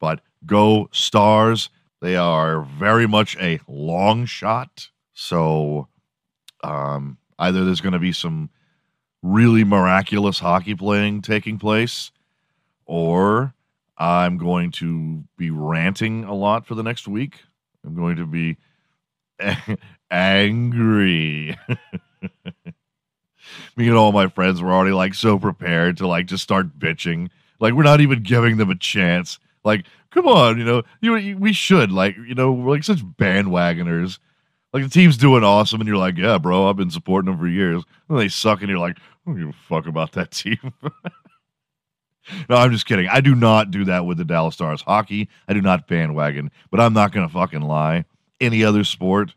But 0.00 0.22
go 0.46 0.88
Stars. 0.90 1.68
They 2.00 2.16
are 2.16 2.62
very 2.62 3.06
much 3.06 3.36
a 3.36 3.60
long 3.68 4.24
shot. 4.24 4.88
So 5.12 5.86
um, 6.64 7.18
either 7.38 7.62
there's 7.66 7.82
going 7.82 7.92
to 7.92 7.98
be 7.98 8.12
some 8.12 8.48
really 9.22 9.64
miraculous 9.64 10.38
hockey 10.38 10.74
playing 10.74 11.20
taking 11.20 11.58
place, 11.58 12.10
or 12.86 13.52
I'm 13.98 14.36
going 14.36 14.72
to 14.72 15.24
be 15.36 15.50
ranting 15.50 16.24
a 16.24 16.34
lot 16.34 16.66
for 16.66 16.74
the 16.74 16.82
next 16.82 17.08
week. 17.08 17.40
I'm 17.84 17.94
going 17.94 18.16
to 18.16 18.26
be 18.26 18.56
angry. 20.10 21.56
Me 23.76 23.88
and 23.88 23.96
all 23.96 24.12
my 24.12 24.26
friends 24.26 24.60
were 24.60 24.72
already 24.72 24.92
like 24.92 25.14
so 25.14 25.38
prepared 25.38 25.96
to 25.98 26.06
like 26.06 26.26
just 26.26 26.42
start 26.42 26.78
bitching. 26.78 27.30
Like 27.60 27.74
we're 27.74 27.84
not 27.84 28.00
even 28.00 28.22
giving 28.22 28.56
them 28.56 28.70
a 28.70 28.74
chance. 28.74 29.38
Like, 29.64 29.86
come 30.10 30.26
on, 30.26 30.58
you 30.58 30.64
know, 30.64 30.82
you, 31.00 31.16
you 31.16 31.38
we 31.38 31.52
should 31.52 31.90
like, 31.90 32.16
you 32.16 32.34
know, 32.34 32.52
we're 32.52 32.72
like 32.72 32.84
such 32.84 33.04
bandwagoners. 33.04 34.18
Like 34.72 34.82
the 34.82 34.90
team's 34.90 35.16
doing 35.16 35.42
awesome, 35.42 35.80
and 35.80 35.88
you're 35.88 35.96
like, 35.96 36.18
yeah, 36.18 36.38
bro, 36.38 36.68
I've 36.68 36.76
been 36.76 36.90
supporting 36.90 37.30
them 37.30 37.38
for 37.38 37.48
years. 37.48 37.82
And 38.08 38.18
they 38.18 38.28
suck, 38.28 38.60
and 38.60 38.68
you're 38.68 38.78
like, 38.78 38.98
I 38.98 39.02
don't 39.30 39.38
give 39.38 39.48
a 39.48 39.52
fuck 39.52 39.86
about 39.86 40.12
that 40.12 40.32
team. 40.32 40.58
no, 42.48 42.56
I'm 42.56 42.72
just 42.72 42.86
kidding. 42.86 43.08
I 43.08 43.20
do 43.20 43.34
not 43.34 43.70
do 43.70 43.84
that 43.84 44.06
with 44.06 44.18
the 44.18 44.24
Dallas 44.24 44.54
Stars 44.54 44.82
hockey. 44.82 45.28
I 45.48 45.54
do 45.54 45.60
not 45.60 45.86
bandwagon, 45.86 46.50
but 46.70 46.80
I'm 46.80 46.92
not 46.92 47.12
gonna 47.12 47.28
fucking 47.28 47.62
lie. 47.62 48.04
Any 48.40 48.64
other 48.64 48.84
sport, 48.84 49.34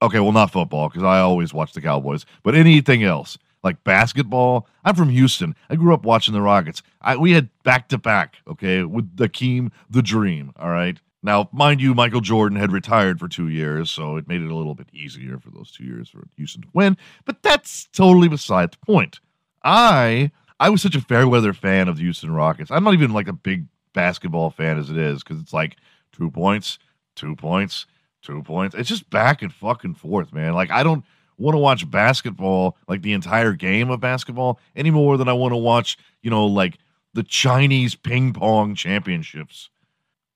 okay, 0.00 0.20
well, 0.20 0.32
not 0.32 0.52
football 0.52 0.88
because 0.88 1.02
I 1.02 1.20
always 1.20 1.52
watch 1.52 1.72
the 1.72 1.80
Cowboys, 1.80 2.24
but 2.42 2.54
anything 2.54 3.02
else 3.02 3.38
like 3.62 3.82
basketball. 3.84 4.66
I'm 4.84 4.94
from 4.94 5.10
Houston. 5.10 5.54
I 5.68 5.76
grew 5.76 5.94
up 5.94 6.04
watching 6.04 6.34
the 6.34 6.42
Rockets. 6.42 6.82
I, 7.00 7.16
we 7.16 7.32
had 7.32 7.48
back 7.64 7.88
to 7.88 7.98
back, 7.98 8.36
okay, 8.46 8.82
with 8.84 9.16
Akeem 9.16 9.70
the 9.90 10.02
Dream. 10.02 10.52
All 10.58 10.70
right. 10.70 10.98
Now, 11.22 11.48
mind 11.52 11.80
you, 11.80 11.94
Michael 11.94 12.20
Jordan 12.20 12.58
had 12.58 12.70
retired 12.70 13.18
for 13.18 13.26
two 13.26 13.48
years, 13.48 13.90
so 13.90 14.16
it 14.16 14.28
made 14.28 14.40
it 14.40 14.50
a 14.50 14.56
little 14.56 14.76
bit 14.76 14.88
easier 14.92 15.38
for 15.38 15.50
those 15.50 15.72
two 15.72 15.84
years 15.84 16.08
for 16.08 16.28
Houston 16.36 16.62
to 16.62 16.68
win. 16.72 16.96
But 17.24 17.42
that's 17.42 17.88
totally 17.92 18.28
beside 18.28 18.72
the 18.72 18.78
point. 18.78 19.18
I 19.64 20.30
I 20.60 20.70
was 20.70 20.82
such 20.82 20.96
a 20.96 21.00
fair 21.00 21.28
weather 21.28 21.52
fan 21.52 21.88
of 21.88 21.96
the 21.96 22.02
Houston 22.02 22.32
Rockets. 22.32 22.70
I'm 22.70 22.84
not 22.84 22.94
even 22.94 23.12
like 23.12 23.28
a 23.28 23.32
big 23.32 23.66
basketball 23.94 24.50
fan 24.50 24.78
as 24.78 24.90
it 24.90 24.96
is 24.96 25.22
because 25.22 25.40
it's 25.40 25.52
like 25.52 25.76
two 26.12 26.30
points, 26.30 26.78
two 27.14 27.36
points, 27.36 27.86
two 28.22 28.42
points. 28.42 28.74
It's 28.74 28.88
just 28.88 29.08
back 29.10 29.42
and 29.42 29.52
fucking 29.52 29.94
forth, 29.94 30.32
man. 30.32 30.54
Like 30.54 30.70
I 30.70 30.82
don't 30.82 31.04
want 31.36 31.54
to 31.54 31.58
watch 31.58 31.88
basketball 31.90 32.76
like 32.88 33.02
the 33.02 33.12
entire 33.12 33.52
game 33.52 33.90
of 33.90 34.00
basketball 34.00 34.58
any 34.74 34.90
more 34.90 35.16
than 35.16 35.28
I 35.28 35.32
want 35.32 35.52
to 35.52 35.56
watch, 35.56 35.96
you 36.22 36.30
know, 36.30 36.46
like 36.46 36.78
the 37.14 37.22
Chinese 37.22 37.94
ping 37.94 38.32
pong 38.32 38.74
championships. 38.74 39.70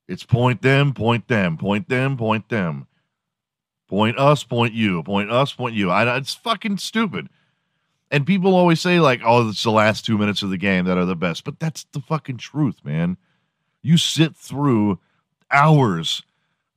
It's 0.08 0.24
point 0.24 0.62
them, 0.62 0.92
point 0.94 1.28
them, 1.28 1.56
point 1.56 1.88
them, 1.88 2.16
point 2.16 2.48
them. 2.48 2.86
Point 3.88 4.18
us, 4.18 4.42
point 4.42 4.72
you, 4.72 5.02
point 5.02 5.30
us, 5.30 5.52
point 5.52 5.74
you. 5.74 5.90
I, 5.90 6.16
it's 6.16 6.34
fucking 6.34 6.78
stupid. 6.78 7.28
And 8.12 8.26
people 8.26 8.54
always 8.54 8.78
say, 8.78 9.00
like, 9.00 9.22
oh, 9.24 9.48
it's 9.48 9.62
the 9.62 9.70
last 9.70 10.04
two 10.04 10.18
minutes 10.18 10.42
of 10.42 10.50
the 10.50 10.58
game 10.58 10.84
that 10.84 10.98
are 10.98 11.06
the 11.06 11.16
best. 11.16 11.44
But 11.44 11.58
that's 11.58 11.84
the 11.92 12.00
fucking 12.00 12.36
truth, 12.36 12.76
man. 12.84 13.16
You 13.80 13.96
sit 13.96 14.36
through 14.36 14.98
hours 15.50 16.22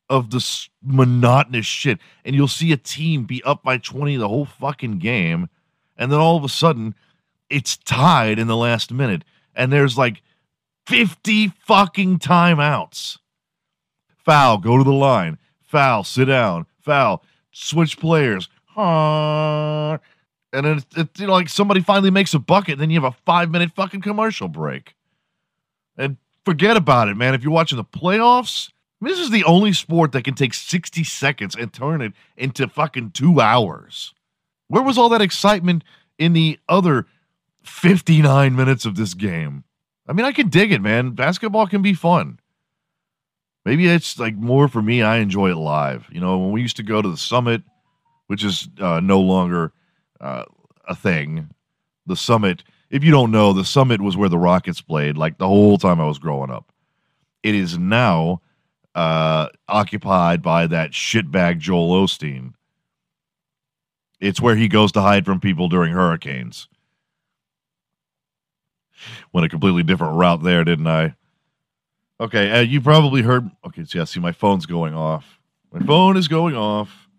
of 0.09 0.31
this 0.31 0.69
monotonous 0.81 1.65
shit, 1.65 1.99
and 2.23 2.35
you'll 2.35 2.47
see 2.47 2.71
a 2.71 2.77
team 2.77 3.25
be 3.25 3.43
up 3.43 3.63
by 3.63 3.77
20 3.77 4.15
the 4.15 4.29
whole 4.29 4.45
fucking 4.45 4.99
game. 4.99 5.49
And 5.97 6.09
then 6.09 6.19
all 6.19 6.37
of 6.37 6.45
a 6.45 6.49
sudden, 6.49 6.95
it's 7.49 7.75
tied 7.75 8.39
in 8.39 8.47
the 8.47 8.55
last 8.55 8.93
minute. 8.93 9.25
And 9.53 9.73
there's 9.73 9.97
like 9.97 10.21
50 10.87 11.49
fucking 11.49 12.19
timeouts. 12.19 13.17
Foul, 14.23 14.59
go 14.59 14.77
to 14.77 14.85
the 14.85 14.93
line. 14.93 15.37
Foul, 15.61 16.05
sit 16.05 16.25
down. 16.25 16.65
Foul, 16.79 17.23
switch 17.51 17.99
players. 17.99 18.47
And 20.55 20.65
then 20.65 20.77
it's, 20.77 20.97
it's 20.97 21.19
you 21.19 21.27
know, 21.27 21.33
like 21.33 21.49
somebody 21.49 21.81
finally 21.81 22.11
makes 22.11 22.33
a 22.33 22.39
bucket, 22.39 22.79
then 22.79 22.89
you 22.89 23.01
have 23.01 23.13
a 23.13 23.17
five 23.25 23.51
minute 23.51 23.71
fucking 23.75 24.01
commercial 24.01 24.47
break. 24.47 24.95
And 25.97 26.17
forget 26.45 26.77
about 26.77 27.09
it, 27.09 27.15
man. 27.15 27.33
If 27.33 27.43
you're 27.43 27.51
watching 27.51 27.77
the 27.77 27.83
playoffs, 27.83 28.69
I 29.01 29.05
mean, 29.05 29.13
this 29.13 29.23
is 29.23 29.31
the 29.31 29.43
only 29.43 29.73
sport 29.73 30.13
that 30.13 30.23
can 30.23 30.35
take 30.35 30.53
60 30.53 31.03
seconds 31.03 31.55
and 31.55 31.71
turn 31.71 32.01
it 32.01 32.13
into 32.37 32.67
fucking 32.67 33.11
two 33.11 33.41
hours. 33.41 34.13
Where 34.67 34.83
was 34.83 34.97
all 34.97 35.09
that 35.09 35.21
excitement 35.21 35.83
in 36.17 36.33
the 36.33 36.59
other 36.69 37.05
59 37.63 38.55
minutes 38.55 38.85
of 38.85 38.95
this 38.95 39.13
game? 39.13 39.63
I 40.07 40.13
mean, 40.13 40.25
I 40.25 40.31
can 40.31 40.49
dig 40.49 40.71
it, 40.71 40.81
man. 40.81 41.11
Basketball 41.11 41.67
can 41.67 41.81
be 41.81 41.93
fun. 41.93 42.39
Maybe 43.65 43.87
it's 43.87 44.19
like 44.19 44.35
more 44.35 44.67
for 44.67 44.81
me. 44.81 45.01
I 45.01 45.17
enjoy 45.17 45.49
it 45.51 45.55
live. 45.55 46.07
You 46.11 46.19
know, 46.21 46.37
when 46.37 46.51
we 46.51 46.61
used 46.61 46.77
to 46.77 46.83
go 46.83 47.01
to 47.01 47.09
the 47.09 47.17
summit, 47.17 47.63
which 48.27 48.43
is 48.43 48.69
uh, 48.79 48.99
no 48.99 49.19
longer 49.19 49.73
uh, 50.19 50.45
a 50.87 50.95
thing, 50.95 51.49
the 52.05 52.15
summit. 52.15 52.63
If 52.89 53.03
you 53.03 53.11
don't 53.11 53.31
know, 53.31 53.53
the 53.53 53.65
summit 53.65 54.01
was 54.01 54.15
where 54.15 54.29
the 54.29 54.37
Rockets 54.37 54.81
played 54.81 55.17
like 55.17 55.37
the 55.37 55.47
whole 55.47 55.77
time 55.77 55.99
I 55.99 56.05
was 56.05 56.19
growing 56.19 56.51
up. 56.51 56.71
It 57.43 57.55
is 57.55 57.77
now 57.77 58.41
uh, 58.93 59.49
occupied 59.67 60.41
by 60.41 60.67
that 60.67 60.91
shitbag 60.91 61.59
Joel 61.59 62.05
Osteen. 62.05 62.53
It's 64.19 64.41
where 64.41 64.55
he 64.55 64.67
goes 64.67 64.91
to 64.93 65.01
hide 65.01 65.25
from 65.25 65.39
people 65.39 65.67
during 65.67 65.93
hurricanes. 65.93 66.67
Went 69.33 69.45
a 69.45 69.49
completely 69.49 69.83
different 69.83 70.15
route 70.15 70.41
there, 70.41 70.63
didn't 70.63 70.87
I? 70.87 71.15
Okay, 72.19 72.49
uh, 72.51 72.61
you 72.61 72.79
probably 72.79 73.21
heard. 73.21 73.49
Okay, 73.67 73.83
so 73.83 73.99
yeah, 73.99 74.05
see, 74.05 74.21
my 74.21 74.31
phone's 74.31 74.65
going 74.65 74.93
off. 74.93 75.39
My 75.73 75.85
phone 75.85 76.15
is 76.15 76.29
going 76.29 76.55
off, 76.55 77.09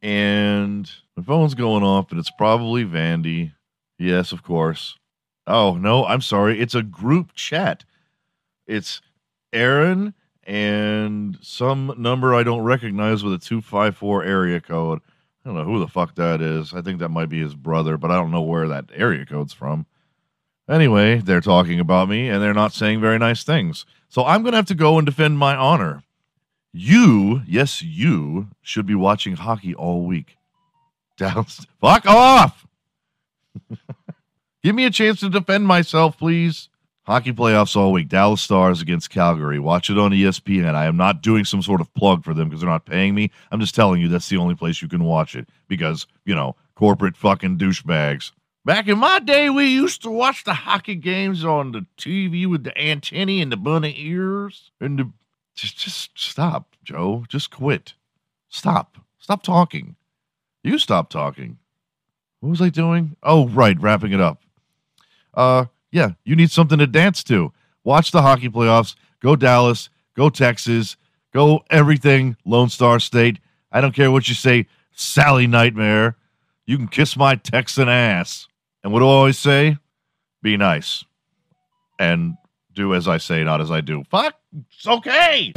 and 0.00 0.90
phone's 1.24 1.54
going 1.54 1.82
off, 1.82 2.08
but 2.08 2.18
it's 2.18 2.30
probably 2.30 2.84
Vandy. 2.84 3.52
Yes, 3.98 4.32
of 4.32 4.42
course. 4.42 4.98
Oh 5.46 5.74
no, 5.74 6.04
I'm 6.04 6.20
sorry. 6.20 6.60
It's 6.60 6.74
a 6.74 6.82
group 6.82 7.34
chat. 7.34 7.84
It's 8.66 9.00
Aaron 9.52 10.14
and 10.46 11.38
some 11.40 11.94
number 11.96 12.34
I 12.34 12.42
don't 12.42 12.62
recognize 12.62 13.22
with 13.24 13.34
a 13.34 13.38
two 13.38 13.60
five 13.60 13.96
four 13.96 14.24
area 14.24 14.60
code. 14.60 15.00
I 15.44 15.48
don't 15.48 15.56
know 15.56 15.64
who 15.64 15.78
the 15.78 15.88
fuck 15.88 16.14
that 16.14 16.40
is. 16.40 16.72
I 16.72 16.80
think 16.80 16.98
that 17.00 17.10
might 17.10 17.28
be 17.28 17.40
his 17.40 17.54
brother, 17.54 17.98
but 17.98 18.10
I 18.10 18.16
don't 18.16 18.30
know 18.30 18.42
where 18.42 18.68
that 18.68 18.86
area 18.94 19.26
code's 19.26 19.52
from. 19.52 19.86
Anyway, 20.68 21.18
they're 21.18 21.42
talking 21.42 21.78
about 21.78 22.08
me 22.08 22.30
and 22.30 22.42
they're 22.42 22.54
not 22.54 22.72
saying 22.72 23.00
very 23.00 23.18
nice 23.18 23.44
things. 23.44 23.84
So 24.08 24.24
I'm 24.24 24.42
going 24.42 24.52
to 24.52 24.56
have 24.56 24.66
to 24.66 24.74
go 24.74 24.96
and 24.96 25.04
defend 25.04 25.38
my 25.38 25.54
honor. 25.54 26.02
You, 26.72 27.42
yes, 27.46 27.82
you 27.82 28.48
should 28.62 28.86
be 28.86 28.94
watching 28.94 29.36
hockey 29.36 29.74
all 29.74 30.06
week. 30.06 30.36
Dallas, 31.16 31.66
fuck 31.80 32.06
off. 32.06 32.66
Give 34.62 34.74
me 34.74 34.84
a 34.84 34.90
chance 34.90 35.20
to 35.20 35.28
defend 35.28 35.66
myself, 35.66 36.18
please. 36.18 36.68
Hockey 37.04 37.32
playoffs 37.32 37.76
all 37.76 37.92
week. 37.92 38.08
Dallas 38.08 38.40
Stars 38.40 38.80
against 38.80 39.10
Calgary. 39.10 39.58
Watch 39.58 39.90
it 39.90 39.98
on 39.98 40.12
ESPN. 40.12 40.74
I 40.74 40.86
am 40.86 40.96
not 40.96 41.20
doing 41.20 41.44
some 41.44 41.60
sort 41.60 41.82
of 41.82 41.92
plug 41.92 42.24
for 42.24 42.32
them 42.32 42.48
because 42.48 42.62
they're 42.62 42.70
not 42.70 42.86
paying 42.86 43.14
me. 43.14 43.30
I'm 43.50 43.60
just 43.60 43.74
telling 43.74 44.00
you 44.00 44.08
that's 44.08 44.30
the 44.30 44.38
only 44.38 44.54
place 44.54 44.80
you 44.80 44.88
can 44.88 45.04
watch 45.04 45.36
it 45.36 45.46
because, 45.68 46.06
you 46.24 46.34
know, 46.34 46.56
corporate 46.74 47.16
fucking 47.16 47.58
douchebags. 47.58 48.32
Back 48.64 48.88
in 48.88 48.96
my 48.96 49.18
day, 49.18 49.50
we 49.50 49.66
used 49.66 50.02
to 50.04 50.10
watch 50.10 50.44
the 50.44 50.54
hockey 50.54 50.94
games 50.94 51.44
on 51.44 51.72
the 51.72 51.84
TV 51.98 52.46
with 52.46 52.64
the 52.64 52.76
antennae 52.78 53.42
and 53.42 53.52
the 53.52 53.58
bunny 53.58 53.94
ears. 53.98 54.70
And 54.80 54.98
the 54.98 55.10
just 55.54 55.76
just 55.76 56.18
stop, 56.18 56.74
Joe. 56.82 57.26
Just 57.28 57.50
quit. 57.50 57.92
Stop. 58.48 58.96
Stop 59.18 59.42
talking. 59.42 59.96
You 60.64 60.78
stop 60.78 61.10
talking. 61.10 61.58
What 62.40 62.50
was 62.50 62.62
I 62.62 62.70
doing? 62.70 63.16
Oh, 63.22 63.48
right, 63.48 63.80
wrapping 63.80 64.12
it 64.12 64.20
up. 64.20 64.42
Uh 65.32 65.66
yeah, 65.92 66.12
you 66.24 66.34
need 66.34 66.50
something 66.50 66.78
to 66.78 66.86
dance 66.88 67.22
to. 67.24 67.52
Watch 67.84 68.10
the 68.10 68.22
hockey 68.22 68.48
playoffs. 68.48 68.96
Go 69.20 69.36
Dallas. 69.36 69.90
Go 70.16 70.30
Texas. 70.30 70.96
Go 71.32 71.62
everything. 71.70 72.36
Lone 72.44 72.68
Star 72.68 72.98
State. 72.98 73.38
I 73.70 73.80
don't 73.80 73.94
care 73.94 74.10
what 74.10 74.28
you 74.28 74.34
say, 74.34 74.66
Sally 74.92 75.46
Nightmare. 75.46 76.16
You 76.66 76.78
can 76.78 76.88
kiss 76.88 77.16
my 77.16 77.36
Texan 77.36 77.88
ass. 77.88 78.48
And 78.82 78.92
what 78.92 79.00
do 79.00 79.06
I 79.06 79.10
always 79.10 79.38
say? 79.38 79.76
Be 80.42 80.56
nice. 80.56 81.04
And 81.98 82.34
do 82.72 82.94
as 82.94 83.06
I 83.06 83.18
say, 83.18 83.44
not 83.44 83.60
as 83.60 83.70
I 83.70 83.80
do. 83.80 84.04
Fuck. 84.10 84.34
It's 84.72 84.86
okay. 84.86 85.52